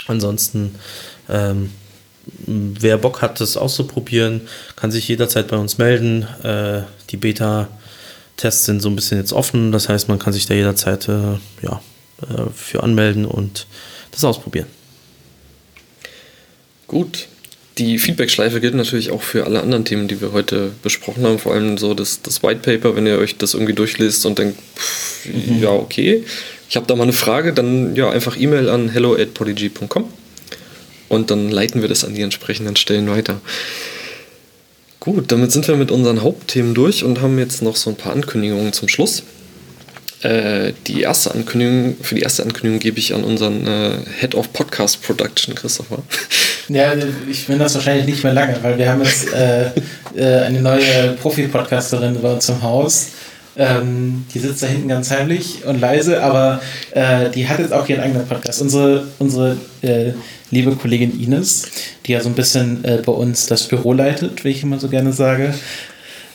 Ansonsten, 0.07 0.74
ähm, 1.29 1.70
wer 2.46 2.98
Bock 2.98 3.22
hat, 3.22 3.40
das 3.40 3.57
auszuprobieren, 3.57 4.42
kann 4.76 4.90
sich 4.90 5.09
jederzeit 5.09 5.48
bei 5.48 5.57
uns 5.57 5.79
melden. 5.79 6.22
Äh, 6.42 6.83
die 7.11 7.16
Beta-Tests 7.16 8.64
sind 8.64 8.81
so 8.81 8.88
ein 8.88 8.96
bisschen 8.96 9.18
jetzt 9.18 9.33
offen, 9.33 9.72
das 9.72 9.88
heißt, 9.88 10.09
man 10.09 10.18
kann 10.18 10.33
sich 10.33 10.46
da 10.46 10.55
jederzeit 10.55 11.09
äh, 11.09 11.38
ja, 11.62 11.83
äh, 12.22 12.50
für 12.55 12.83
anmelden 12.83 13.24
und 13.24 13.66
das 14.11 14.24
ausprobieren. 14.24 14.66
Gut. 16.87 17.29
Die 17.81 17.99
Feedback-Schleife 17.99 18.61
gilt 18.61 18.75
natürlich 18.75 19.11
auch 19.11 19.23
für 19.23 19.47
alle 19.47 19.62
anderen 19.62 19.87
Themen, 19.87 20.07
die 20.07 20.21
wir 20.21 20.33
heute 20.33 20.71
besprochen 20.83 21.25
haben. 21.25 21.38
Vor 21.38 21.55
allem 21.55 21.79
so 21.79 21.95
das, 21.95 22.21
das 22.21 22.43
White 22.43 22.61
Paper, 22.61 22.95
wenn 22.95 23.07
ihr 23.07 23.16
euch 23.16 23.38
das 23.38 23.55
irgendwie 23.55 23.73
durchlest 23.73 24.27
und 24.27 24.38
denkt, 24.38 24.59
pff, 24.77 25.27
ja, 25.62 25.71
okay, 25.71 26.23
ich 26.69 26.77
habe 26.77 26.87
da 26.87 26.95
mal 26.95 27.05
eine 27.05 27.14
Frage, 27.14 27.55
dann 27.55 27.97
ja 27.97 28.11
einfach 28.11 28.38
E-Mail 28.38 28.69
an 28.69 28.90
hello 28.90 29.14
at 29.14 29.33
polyg.com 29.33 30.05
und 31.09 31.31
dann 31.31 31.51
leiten 31.51 31.81
wir 31.81 31.88
das 31.88 32.05
an 32.05 32.14
die 32.14 32.21
entsprechenden 32.21 32.77
Stellen 32.77 33.09
weiter. 33.09 33.40
Gut, 35.01 35.33
damit 35.33 35.51
sind 35.51 35.66
wir 35.66 35.77
mit 35.77 35.90
unseren 35.90 36.23
Hauptthemen 36.23 36.75
durch 36.75 37.03
und 37.03 37.23
haben 37.23 37.38
jetzt 37.38 37.62
noch 37.62 37.77
so 37.77 37.88
ein 37.88 37.97
paar 37.97 38.12
Ankündigungen 38.12 38.75
zum 38.75 38.88
Schluss. 38.88 39.23
Äh, 40.23 40.73
die 40.87 41.01
erste 41.01 41.33
Ankündigung, 41.35 41.97
für 42.03 42.15
die 42.15 42.21
erste 42.21 42.43
Ankündigung 42.43 42.79
gebe 42.79 42.99
ich 42.99 43.15
an 43.15 43.25
unseren 43.25 43.67
äh, 43.67 43.93
Head 44.21 44.35
of 44.35 44.53
Podcast 44.53 45.03
Production, 45.03 45.55
Christopher. 45.55 46.03
Ja, 46.69 46.93
ich 47.29 47.49
bin 47.49 47.59
das 47.59 47.75
wahrscheinlich 47.75 48.07
nicht 48.07 48.23
mehr 48.23 48.33
lange, 48.33 48.57
weil 48.63 48.79
wir 48.79 48.89
haben 48.89 49.03
jetzt 49.03 49.33
äh, 49.33 49.71
äh, 50.15 50.45
eine 50.45 50.63
neue 50.63 51.17
Profi-Podcasterin 51.21 52.23
bei 52.23 52.33
uns 52.33 52.49
im 52.49 52.63
Haus. 52.63 53.09
Ähm, 53.57 54.25
die 54.33 54.39
sitzt 54.39 54.63
da 54.63 54.69
hinten 54.69 54.87
ganz 54.87 55.11
heimlich 55.11 55.65
und 55.65 55.81
leise, 55.81 56.23
aber 56.23 56.63
äh, 56.93 57.29
die 57.31 57.49
hat 57.49 57.59
jetzt 57.59 57.73
auch 57.73 57.89
ihren 57.89 58.01
eigenen 58.01 58.25
Podcast. 58.25 58.63
Unsere, 58.63 59.09
unsere 59.19 59.57
äh, 59.83 60.13
liebe 60.53 60.77
Kollegin 60.77 61.21
Ines, 61.21 61.67
die 62.07 62.13
ja 62.13 62.21
so 62.21 62.29
ein 62.29 62.37
bisschen 62.37 62.85
äh, 62.85 63.03
bei 63.05 63.13
uns 63.13 63.47
das 63.47 63.67
Büro 63.67 63.93
leitet, 63.93 64.45
wie 64.45 64.51
ich 64.51 64.63
immer 64.63 64.79
so 64.79 64.89
gerne 64.89 65.13
sage, 65.13 65.53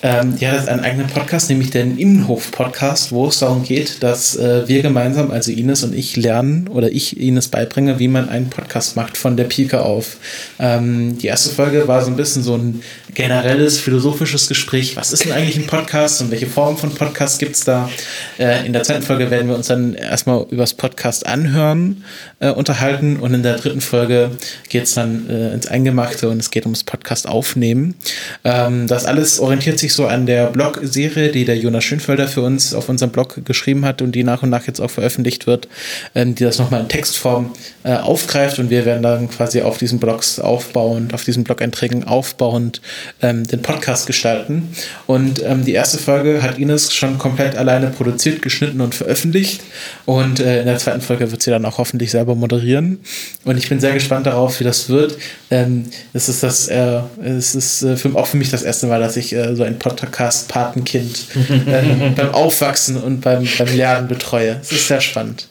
ähm, 0.05 0.37
die 0.37 0.47
hat 0.47 0.53
jetzt 0.53 0.69
einen 0.69 0.81
eigenen 0.81 1.07
Podcast, 1.07 1.49
nämlich 1.49 1.71
den 1.71 1.97
Innenhof-Podcast, 1.97 3.11
wo 3.11 3.27
es 3.27 3.39
darum 3.39 3.63
geht, 3.63 4.03
dass 4.03 4.35
äh, 4.35 4.67
wir 4.67 4.83
gemeinsam, 4.83 5.31
also 5.31 5.51
Ines 5.51 5.83
und 5.83 5.95
ich, 5.95 6.15
lernen 6.15 6.67
oder 6.67 6.91
ich 6.91 7.19
Ines 7.19 7.47
beibringe, 7.47 7.97
wie 7.97 8.07
man 8.07 8.29
einen 8.29 8.51
Podcast 8.51 8.95
macht 8.95 9.17
von 9.17 9.35
der 9.35 9.45
Pike 9.45 9.81
auf. 9.81 10.17
Ähm, 10.59 11.17
die 11.17 11.25
erste 11.25 11.49
Folge 11.49 11.87
war 11.87 12.03
so 12.03 12.11
ein 12.11 12.17
bisschen 12.17 12.43
so 12.43 12.55
ein 12.55 12.83
generelles 13.15 13.79
philosophisches 13.79 14.47
Gespräch. 14.47 14.95
Was 14.95 15.11
ist 15.11 15.25
denn 15.25 15.31
eigentlich 15.31 15.57
ein 15.57 15.65
Podcast 15.65 16.21
und 16.21 16.29
welche 16.29 16.45
Form 16.45 16.77
von 16.77 16.93
Podcast 16.93 17.39
gibt 17.39 17.55
es 17.55 17.63
da? 17.63 17.89
Äh, 18.37 18.63
in 18.63 18.73
der 18.73 18.83
zweiten 18.83 19.01
Folge 19.01 19.31
werden 19.31 19.47
wir 19.47 19.55
uns 19.55 19.67
dann 19.67 19.95
erstmal 19.95 20.45
übers 20.51 20.75
Podcast 20.75 21.25
anhören 21.25 22.03
äh, 22.39 22.51
unterhalten 22.51 23.17
und 23.17 23.33
in 23.33 23.41
der 23.41 23.55
dritten 23.55 23.81
Folge 23.81 24.29
geht 24.69 24.83
es 24.83 24.93
dann 24.93 25.27
äh, 25.31 25.51
ins 25.53 25.65
Eingemachte 25.65 26.29
und 26.29 26.39
es 26.39 26.51
geht 26.51 26.65
ums 26.65 26.83
Podcast 26.83 27.27
aufnehmen. 27.27 27.95
Ähm, 28.43 28.85
das 28.85 29.05
alles 29.05 29.39
orientiert 29.39 29.79
sich 29.79 29.94
so 29.95 30.07
an 30.07 30.25
der 30.25 30.47
Blog-Serie, 30.47 31.31
die 31.31 31.45
der 31.45 31.57
Jonas 31.57 31.83
Schönfelder 31.83 32.27
für 32.27 32.41
uns 32.41 32.73
auf 32.73 32.89
unserem 32.89 33.11
Blog 33.11 33.45
geschrieben 33.45 33.85
hat 33.85 34.01
und 34.01 34.13
die 34.13 34.23
nach 34.23 34.43
und 34.43 34.49
nach 34.49 34.67
jetzt 34.67 34.79
auch 34.79 34.91
veröffentlicht 34.91 35.47
wird, 35.47 35.67
ähm, 36.13 36.35
die 36.35 36.43
das 36.43 36.59
nochmal 36.59 36.81
in 36.81 36.89
Textform 36.89 37.51
äh, 37.83 37.93
aufgreift 37.93 38.59
und 38.59 38.69
wir 38.69 38.85
werden 38.85 39.03
dann 39.03 39.29
quasi 39.29 39.61
auf 39.61 39.77
diesen 39.77 39.99
Blogs 39.99 40.39
aufbauend, 40.39 41.13
auf 41.13 41.23
diesen 41.23 41.43
Blog-Einträgen 41.43 42.03
aufbauend 42.03 42.81
ähm, 43.21 43.45
den 43.45 43.61
Podcast 43.61 44.07
gestalten. 44.07 44.69
Und 45.07 45.41
ähm, 45.43 45.65
die 45.65 45.73
erste 45.73 45.97
Folge 45.97 46.41
hat 46.41 46.59
Ines 46.59 46.93
schon 46.93 47.17
komplett 47.17 47.55
alleine 47.55 47.87
produziert, 47.87 48.41
geschnitten 48.41 48.81
und 48.81 48.95
veröffentlicht. 48.95 49.61
Und 50.05 50.39
äh, 50.39 50.59
in 50.59 50.65
der 50.65 50.77
zweiten 50.77 51.01
Folge 51.01 51.31
wird 51.31 51.41
sie 51.41 51.51
dann 51.51 51.65
auch 51.65 51.77
hoffentlich 51.77 52.11
selber 52.11 52.35
moderieren. 52.35 52.99
Und 53.43 53.57
ich 53.57 53.69
bin 53.69 53.79
sehr 53.79 53.93
gespannt 53.93 54.25
darauf, 54.25 54.59
wie 54.59 54.63
das 54.63 54.89
wird. 54.89 55.17
Ähm, 55.51 55.85
es 56.13 56.29
ist 56.29 56.43
das, 56.43 56.67
äh, 56.67 56.99
es 57.23 57.55
ist 57.55 57.83
äh, 57.83 57.97
für, 57.97 58.15
auch 58.15 58.27
für 58.27 58.37
mich 58.37 58.49
das 58.49 58.63
erste 58.63 58.87
Mal, 58.87 58.99
dass 58.99 59.17
ich 59.17 59.33
äh, 59.33 59.55
so 59.55 59.63
ein 59.63 59.79
Podcast-Patenkind 59.85 61.25
äh, 61.67 62.09
beim 62.15 62.33
Aufwachsen 62.33 62.97
und 62.97 63.21
beim, 63.21 63.47
beim 63.57 63.77
Lernen 63.77 64.07
betreue. 64.07 64.59
Es 64.61 64.71
ist 64.71 64.87
sehr 64.87 64.99
spannend. 64.99 65.47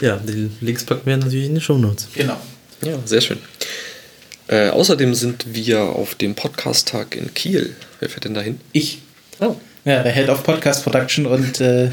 Ja, 0.00 0.16
die 0.16 0.50
Links 0.60 0.84
packen 0.84 1.06
wir 1.06 1.16
natürlich 1.16 1.46
in 1.46 1.54
die 1.54 1.60
Show 1.60 1.78
Notes. 1.78 2.08
Genau. 2.14 2.36
Ja, 2.82 2.98
sehr 3.06 3.22
schön. 3.22 3.38
Äh, 4.48 4.68
außerdem 4.68 5.14
sind 5.14 5.54
wir 5.54 5.80
auf 5.80 6.14
dem 6.14 6.34
Podcast-Tag 6.34 7.16
in 7.16 7.32
Kiel. 7.32 7.76
Wer 7.98 8.10
fährt 8.10 8.24
denn 8.24 8.34
dahin? 8.34 8.60
Ich. 8.72 9.00
Oh. 9.40 9.56
Ja, 9.84 10.02
der 10.02 10.12
Head 10.12 10.28
of 10.28 10.42
Podcast 10.42 10.84
Production 10.84 11.24
und 11.24 11.58
äh, 11.60 11.86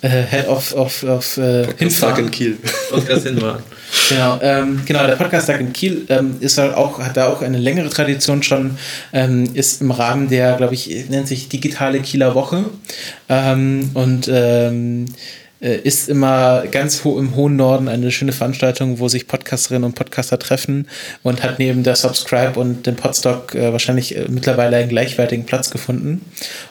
äh 0.00 0.22
Head 0.30 0.48
of, 0.48 0.74
of, 0.74 1.02
of 1.02 1.36
äh, 1.36 1.64
Podcast-Tag 1.66 2.18
in 2.18 2.30
Kiel. 2.30 2.58
Podcast 2.90 3.26
hinfahren. 3.26 3.62
Genau, 4.08 4.38
ähm, 4.40 4.80
genau, 4.86 5.06
der 5.06 5.16
Podcast-Tag 5.16 5.60
in 5.60 5.72
Kiel 5.74 6.06
ähm, 6.08 6.36
ist 6.40 6.56
halt 6.56 6.74
auch, 6.74 6.98
hat 7.00 7.18
da 7.18 7.28
auch 7.28 7.42
eine 7.42 7.58
längere 7.58 7.90
Tradition 7.90 8.42
schon, 8.42 8.78
ähm, 9.12 9.50
ist 9.52 9.82
im 9.82 9.90
Rahmen 9.90 10.30
der, 10.30 10.56
glaube 10.56 10.72
ich, 10.72 11.08
nennt 11.10 11.28
sich 11.28 11.50
Digitale 11.50 12.00
Kieler 12.00 12.34
Woche. 12.34 12.64
Ähm, 13.28 13.90
und 13.92 14.26
ähm, 14.32 15.04
äh, 15.04 15.43
ist 15.64 16.10
immer 16.10 16.64
ganz 16.70 17.04
ho 17.04 17.18
im 17.18 17.34
hohen 17.36 17.56
Norden 17.56 17.88
eine 17.88 18.10
schöne 18.10 18.32
Veranstaltung, 18.32 18.98
wo 18.98 19.08
sich 19.08 19.26
Podcasterinnen 19.26 19.84
und 19.84 19.94
Podcaster 19.94 20.38
treffen 20.38 20.88
und 21.22 21.42
hat 21.42 21.58
neben 21.58 21.82
der 21.82 21.96
Subscribe 21.96 22.60
und 22.60 22.86
dem 22.86 22.96
Podstock 22.96 23.54
äh, 23.54 23.72
wahrscheinlich 23.72 24.14
äh, 24.14 24.26
mittlerweile 24.28 24.76
einen 24.76 24.90
gleichwertigen 24.90 25.46
Platz 25.46 25.70
gefunden. 25.70 26.20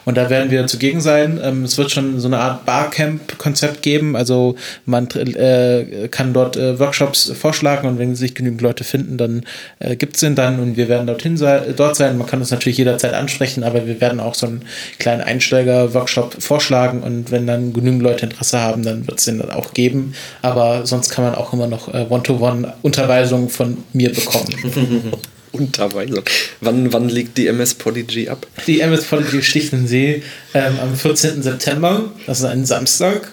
Und 0.04 0.16
da 0.16 0.30
werden 0.30 0.52
wir 0.52 0.66
zugegen 0.68 1.00
sein. 1.00 1.40
Ähm, 1.42 1.64
es 1.64 1.76
wird 1.76 1.90
schon 1.90 2.20
so 2.20 2.28
eine 2.28 2.38
Art 2.38 2.66
Barcamp-Konzept 2.66 3.82
geben. 3.82 4.14
Also 4.14 4.54
man 4.86 5.08
äh, 5.10 6.08
kann 6.08 6.32
dort 6.32 6.56
äh, 6.56 6.78
Workshops 6.78 7.32
vorschlagen 7.36 7.88
und 7.88 7.98
wenn 7.98 8.14
sich 8.14 8.36
genügend 8.36 8.60
Leute 8.60 8.84
finden, 8.84 9.16
dann 9.16 9.44
äh, 9.80 9.96
gibt 9.96 10.14
es 10.14 10.20
den 10.20 10.36
dann 10.36 10.60
und 10.60 10.76
wir 10.76 10.88
werden 10.88 11.08
dorthin 11.08 11.36
dort 11.36 11.96
sein. 11.96 12.16
Man 12.16 12.28
kann 12.28 12.38
uns 12.38 12.52
natürlich 12.52 12.78
jederzeit 12.78 13.14
ansprechen, 13.14 13.64
aber 13.64 13.88
wir 13.88 14.00
werden 14.00 14.20
auch 14.20 14.34
so 14.36 14.46
einen 14.46 14.62
kleinen 15.00 15.20
Einsteiger-Workshop 15.20 16.36
vorschlagen 16.40 17.02
und 17.02 17.32
wenn 17.32 17.48
dann 17.48 17.72
genügend 17.72 18.02
Leute 18.02 18.26
Interesse 18.26 18.60
haben, 18.60 18.83
dann 18.84 19.06
wird 19.06 19.18
es 19.18 19.24
den 19.24 19.38
dann 19.38 19.50
auch 19.50 19.74
geben. 19.74 20.14
Aber 20.42 20.86
sonst 20.86 21.10
kann 21.10 21.24
man 21.24 21.34
auch 21.34 21.52
immer 21.52 21.66
noch 21.66 21.92
äh, 21.92 22.06
One-to-One-Unterweisungen 22.08 23.48
von 23.48 23.78
mir 23.92 24.12
bekommen. 24.12 25.12
Unterweisung. 25.52 26.24
Wann, 26.60 26.92
wann 26.92 27.08
legt 27.08 27.38
die 27.38 27.46
MS 27.46 27.74
Podigy 27.74 28.28
ab? 28.28 28.46
Die 28.66 28.80
MS 28.80 29.04
Podigy 29.04 29.42
sticht 29.42 29.72
in 29.72 29.86
See 29.86 30.22
ähm, 30.52 30.78
am 30.82 30.94
14. 30.96 31.42
September, 31.42 32.10
das 32.26 32.40
ist 32.40 32.44
ein 32.44 32.64
Samstag. 32.66 33.32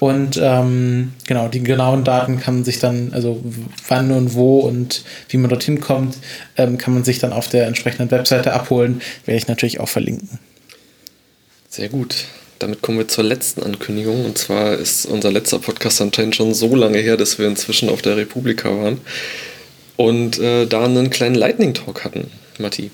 Und 0.00 0.38
ähm, 0.42 1.12
genau, 1.26 1.48
die 1.48 1.62
genauen 1.62 2.04
Daten 2.04 2.38
kann 2.38 2.56
man 2.56 2.64
sich 2.64 2.80
dann, 2.80 3.12
also 3.14 3.42
wann 3.88 4.10
und 4.10 4.34
wo 4.34 4.58
und 4.58 5.04
wie 5.30 5.38
man 5.38 5.48
dorthin 5.48 5.80
kommt, 5.80 6.18
ähm, 6.58 6.76
kann 6.76 6.92
man 6.92 7.04
sich 7.04 7.20
dann 7.20 7.32
auf 7.32 7.48
der 7.48 7.66
entsprechenden 7.66 8.10
Webseite 8.10 8.52
abholen. 8.52 9.00
Werde 9.24 9.38
ich 9.38 9.48
natürlich 9.48 9.80
auch 9.80 9.88
verlinken. 9.88 10.40
Sehr 11.70 11.88
gut 11.88 12.26
damit 12.58 12.82
kommen 12.82 12.98
wir 12.98 13.08
zur 13.08 13.24
letzten 13.24 13.62
Ankündigung. 13.62 14.24
Und 14.24 14.38
zwar 14.38 14.74
ist 14.74 15.06
unser 15.06 15.32
letzter 15.32 15.58
Podcast 15.58 16.00
anscheinend 16.00 16.36
schon 16.36 16.54
so 16.54 16.74
lange 16.74 16.98
her, 16.98 17.16
dass 17.16 17.38
wir 17.38 17.46
inzwischen 17.46 17.88
auf 17.88 18.02
der 18.02 18.16
Republika 18.16 18.70
waren 18.70 19.00
und 19.96 20.38
äh, 20.38 20.66
da 20.66 20.84
einen 20.84 21.10
kleinen 21.10 21.34
Lightning 21.34 21.74
Talk 21.74 22.04
hatten, 22.04 22.30
Matti. 22.58 22.90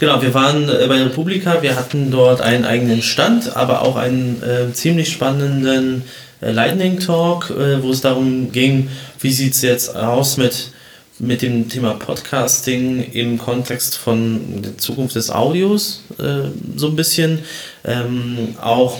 Genau, 0.00 0.20
wir 0.20 0.34
waren 0.34 0.68
äh, 0.68 0.86
bei 0.88 0.96
der 0.96 1.06
Republika, 1.06 1.62
wir 1.62 1.76
hatten 1.76 2.10
dort 2.10 2.40
einen 2.40 2.64
eigenen 2.64 3.02
Stand, 3.02 3.56
aber 3.56 3.82
auch 3.82 3.96
einen 3.96 4.42
äh, 4.42 4.72
ziemlich 4.72 5.12
spannenden 5.12 6.02
äh, 6.40 6.50
Lightning 6.50 6.98
Talk, 6.98 7.50
äh, 7.50 7.82
wo 7.82 7.90
es 7.90 8.00
darum 8.00 8.50
ging, 8.50 8.88
wie 9.20 9.32
sieht 9.32 9.54
es 9.54 9.62
jetzt 9.62 9.94
aus 9.94 10.36
mit 10.36 10.72
mit 11.18 11.42
dem 11.42 11.68
Thema 11.68 11.94
Podcasting 11.94 13.12
im 13.12 13.38
Kontext 13.38 13.96
von 13.96 14.62
der 14.62 14.78
Zukunft 14.78 15.14
des 15.14 15.30
Audios 15.30 16.02
äh, 16.18 16.48
so 16.76 16.88
ein 16.88 16.96
bisschen. 16.96 17.40
Ähm, 17.84 18.56
auch 18.60 18.98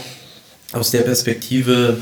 aus 0.72 0.90
der 0.90 1.00
Perspektive, 1.00 1.98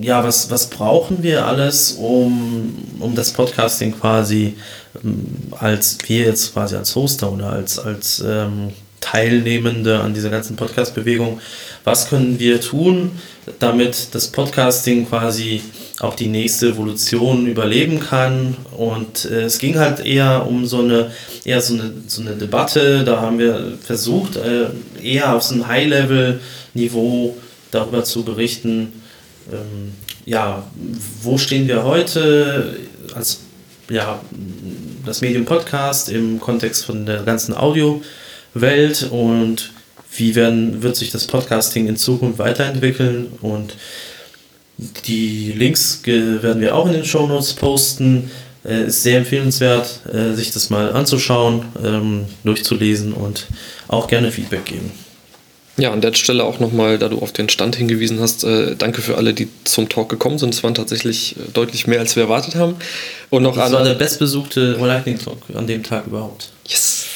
ja, 0.00 0.22
was, 0.24 0.50
was 0.50 0.68
brauchen 0.68 1.22
wir 1.22 1.46
alles, 1.46 1.92
um, 1.92 2.74
um 2.98 3.14
das 3.14 3.32
Podcasting 3.32 3.98
quasi 3.98 4.56
ähm, 5.02 5.26
als 5.52 5.98
wir 6.06 6.26
jetzt 6.26 6.52
quasi 6.52 6.76
als 6.76 6.94
Hoster 6.94 7.32
oder 7.32 7.50
als, 7.50 7.78
als 7.78 8.22
ähm, 8.26 8.72
Teilnehmende 9.00 10.00
an 10.00 10.12
dieser 10.12 10.28
ganzen 10.28 10.56
Podcast-Bewegung, 10.56 11.40
was 11.84 12.08
können 12.08 12.38
wir 12.38 12.60
tun, 12.60 13.12
damit 13.58 14.08
das 14.12 14.28
Podcasting 14.28 15.08
quasi 15.08 15.62
auch 16.00 16.14
die 16.14 16.28
nächste 16.28 16.68
Evolution 16.68 17.46
überleben 17.46 18.00
kann. 18.00 18.56
Und 18.76 19.24
äh, 19.24 19.42
es 19.42 19.58
ging 19.58 19.78
halt 19.78 20.04
eher 20.04 20.46
um 20.46 20.66
so 20.66 20.80
eine, 20.80 21.10
eher 21.44 21.60
so 21.60 21.74
eine, 21.74 21.92
so 22.06 22.22
eine 22.22 22.36
Debatte. 22.36 23.04
Da 23.04 23.20
haben 23.20 23.38
wir 23.38 23.78
versucht, 23.82 24.36
äh, 24.36 24.66
eher 25.02 25.34
auf 25.34 25.42
so 25.42 25.54
einem 25.54 25.66
High-Level-Niveau 25.66 27.36
darüber 27.70 28.04
zu 28.04 28.24
berichten, 28.24 28.92
ähm, 29.52 29.92
ja, 30.24 30.62
wo 31.22 31.38
stehen 31.38 31.68
wir 31.68 31.84
heute 31.84 32.76
als 33.14 33.40
ja, 33.88 34.20
das 35.06 35.22
Medium 35.22 35.46
Podcast 35.46 36.10
im 36.10 36.38
Kontext 36.38 36.84
von 36.84 37.06
der 37.06 37.22
ganzen 37.22 37.56
Audio-Welt 37.56 39.08
und 39.10 39.72
wie 40.14 40.34
werden, 40.34 40.82
wird 40.82 40.96
sich 40.96 41.10
das 41.10 41.26
Podcasting 41.26 41.88
in 41.88 41.96
Zukunft 41.96 42.38
weiterentwickeln 42.38 43.28
und 43.40 43.74
die 44.78 45.52
Links 45.52 46.02
werden 46.04 46.60
wir 46.60 46.74
auch 46.74 46.86
in 46.86 46.92
den 46.92 47.04
Show 47.04 47.26
Notes 47.26 47.52
posten. 47.54 48.30
Äh, 48.64 48.86
ist 48.86 49.02
sehr 49.02 49.18
empfehlenswert, 49.18 50.00
äh, 50.12 50.34
sich 50.34 50.52
das 50.52 50.68
mal 50.68 50.92
anzuschauen, 50.92 51.64
ähm, 51.82 52.26
durchzulesen 52.44 53.12
und 53.12 53.46
auch 53.86 54.08
gerne 54.08 54.32
Feedback 54.32 54.64
geben. 54.64 54.92
Ja, 55.78 55.92
an 55.92 56.00
der 56.00 56.12
Stelle 56.14 56.42
auch 56.42 56.58
nochmal, 56.58 56.98
da 56.98 57.08
du 57.08 57.18
auf 57.20 57.30
den 57.30 57.48
Stand 57.48 57.76
hingewiesen 57.76 58.18
hast, 58.18 58.42
äh, 58.42 58.74
danke 58.76 59.00
für 59.00 59.16
alle, 59.16 59.32
die 59.32 59.48
zum 59.62 59.88
Talk 59.88 60.08
gekommen 60.08 60.38
sind. 60.38 60.52
Es 60.52 60.64
waren 60.64 60.74
tatsächlich 60.74 61.36
äh, 61.36 61.52
deutlich 61.52 61.86
mehr, 61.86 62.00
als 62.00 62.16
wir 62.16 62.24
erwartet 62.24 62.56
haben. 62.56 62.74
Und 63.30 63.44
noch 63.44 63.54
das 63.54 63.70
war 63.70 63.84
der 63.84 63.94
bestbesuchte 63.94 64.72
Lightning 64.72 65.20
Talk 65.20 65.38
an 65.54 65.68
dem 65.68 65.84
Tag 65.84 66.08
überhaupt. 66.08 66.50
Yes! 66.66 67.06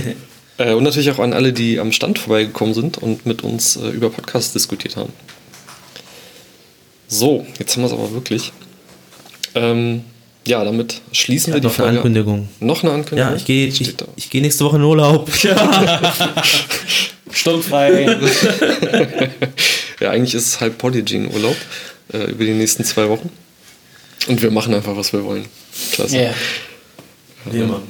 äh, 0.58 0.74
und 0.74 0.84
natürlich 0.84 1.10
auch 1.10 1.18
an 1.18 1.32
alle, 1.32 1.54
die 1.54 1.80
am 1.80 1.92
Stand 1.92 2.18
vorbeigekommen 2.18 2.74
sind 2.74 2.98
und 2.98 3.24
mit 3.24 3.42
uns 3.42 3.76
äh, 3.76 3.88
über 3.88 4.10
Podcasts 4.10 4.52
diskutiert 4.52 4.96
haben. 4.96 5.14
So, 7.10 7.44
jetzt 7.58 7.74
haben 7.74 7.82
wir 7.82 7.88
es 7.88 7.92
aber 7.92 8.12
wirklich. 8.12 8.52
Ähm, 9.56 10.04
ja, 10.46 10.64
damit 10.64 11.02
schließen 11.12 11.52
wir 11.52 11.60
die 11.60 11.66
noch 11.66 11.74
eine 11.74 11.84
Folge. 11.84 11.96
Ankündigung. 11.98 12.48
Noch 12.60 12.82
eine 12.82 12.92
Ankündigung? 12.92 13.32
Ja, 13.32 13.36
ich 13.36 13.44
gehe 13.44 13.66
ich, 13.66 13.94
ich 14.16 14.30
geh 14.30 14.40
nächste 14.40 14.64
Woche 14.64 14.76
in 14.76 14.84
Urlaub. 14.84 15.28
Sturmfrei. 17.30 18.18
Ja, 20.00 20.12
eigentlich 20.12 20.34
ist 20.34 20.46
es 20.46 20.60
halb 20.60 20.78
Podigy 20.78 21.16
in 21.16 21.30
Urlaub 21.30 21.56
äh, 22.14 22.30
über 22.30 22.44
die 22.44 22.54
nächsten 22.54 22.84
zwei 22.84 23.06
Wochen. 23.10 23.28
Und 24.28 24.40
wir 24.40 24.50
machen 24.50 24.72
einfach, 24.72 24.96
was 24.96 25.12
wir 25.12 25.22
wollen. 25.24 25.44
Klasse. 25.92 26.16
Ja. 26.16 26.34
Wie 27.44 27.58
immer. 27.58 27.82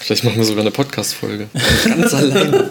Vielleicht 0.00 0.24
machen 0.24 0.38
wir 0.38 0.44
sogar 0.44 0.62
eine 0.62 0.70
Podcast-Folge. 0.70 1.48
Ganz 1.84 2.14
allein. 2.14 2.70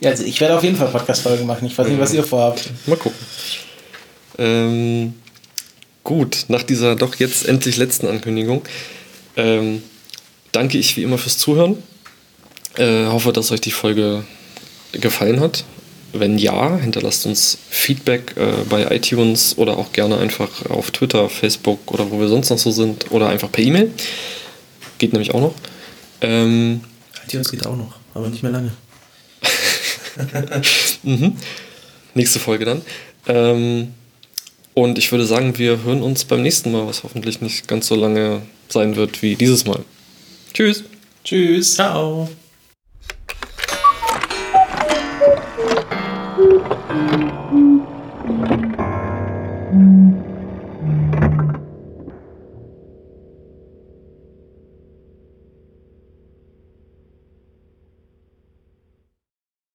Ja, 0.00 0.10
also 0.10 0.22
ich 0.22 0.38
werde 0.38 0.56
auf 0.56 0.62
jeden 0.62 0.76
Fall 0.76 0.88
Podcast-Folgen 0.88 1.46
machen. 1.46 1.66
Ich 1.66 1.78
weiß 1.78 1.88
nicht, 1.88 1.98
was 1.98 2.12
ihr 2.12 2.22
vorhabt. 2.22 2.68
Mal 2.86 2.96
gucken. 2.96 3.18
Ähm, 4.38 5.14
gut, 6.04 6.46
nach 6.48 6.62
dieser 6.62 6.96
doch 6.96 7.16
jetzt 7.16 7.46
endlich 7.46 7.76
letzten 7.76 8.06
Ankündigung 8.06 8.62
ähm, 9.36 9.82
danke 10.52 10.78
ich 10.78 10.96
wie 10.96 11.02
immer 11.02 11.16
fürs 11.16 11.38
Zuhören. 11.38 11.82
Äh, 12.76 13.06
hoffe, 13.06 13.32
dass 13.32 13.50
euch 13.52 13.60
die 13.60 13.70
Folge 13.70 14.24
gefallen 14.92 15.40
hat. 15.40 15.64
Wenn 16.12 16.38
ja, 16.38 16.76
hinterlasst 16.78 17.26
uns 17.26 17.58
Feedback 17.68 18.34
äh, 18.36 18.64
bei 18.68 18.94
iTunes 18.94 19.56
oder 19.58 19.76
auch 19.78 19.92
gerne 19.92 20.18
einfach 20.18 20.66
auf 20.70 20.90
Twitter, 20.90 21.28
Facebook 21.28 21.92
oder 21.92 22.10
wo 22.10 22.18
wir 22.18 22.28
sonst 22.28 22.50
noch 22.50 22.58
so 22.58 22.70
sind 22.70 23.10
oder 23.10 23.28
einfach 23.28 23.52
per 23.52 23.62
E-Mail. 23.62 23.92
Geht 24.98 25.12
nämlich 25.12 25.32
auch 25.34 25.40
noch. 25.40 25.54
Ähm, 26.20 26.80
iTunes 27.26 27.50
geht 27.50 27.66
auch 27.66 27.76
noch, 27.76 27.96
aber 28.14 28.28
nicht 28.28 28.42
mehr 28.42 28.52
lange. 28.52 28.72
Mhm. 31.04 31.36
Nächste 32.14 32.40
Folge 32.40 32.64
dann. 32.64 32.82
Ähm, 33.28 33.94
und 34.82 34.96
ich 34.96 35.10
würde 35.10 35.26
sagen, 35.26 35.58
wir 35.58 35.82
hören 35.82 36.02
uns 36.02 36.24
beim 36.24 36.42
nächsten 36.42 36.70
Mal, 36.70 36.86
was 36.86 37.02
hoffentlich 37.02 37.40
nicht 37.40 37.66
ganz 37.66 37.88
so 37.88 37.96
lange 37.96 38.42
sein 38.68 38.94
wird 38.94 39.22
wie 39.22 39.34
dieses 39.34 39.64
Mal. 39.64 39.80
Tschüss. 40.54 40.84
Tschüss. 41.24 41.74
Ciao. 41.74 42.28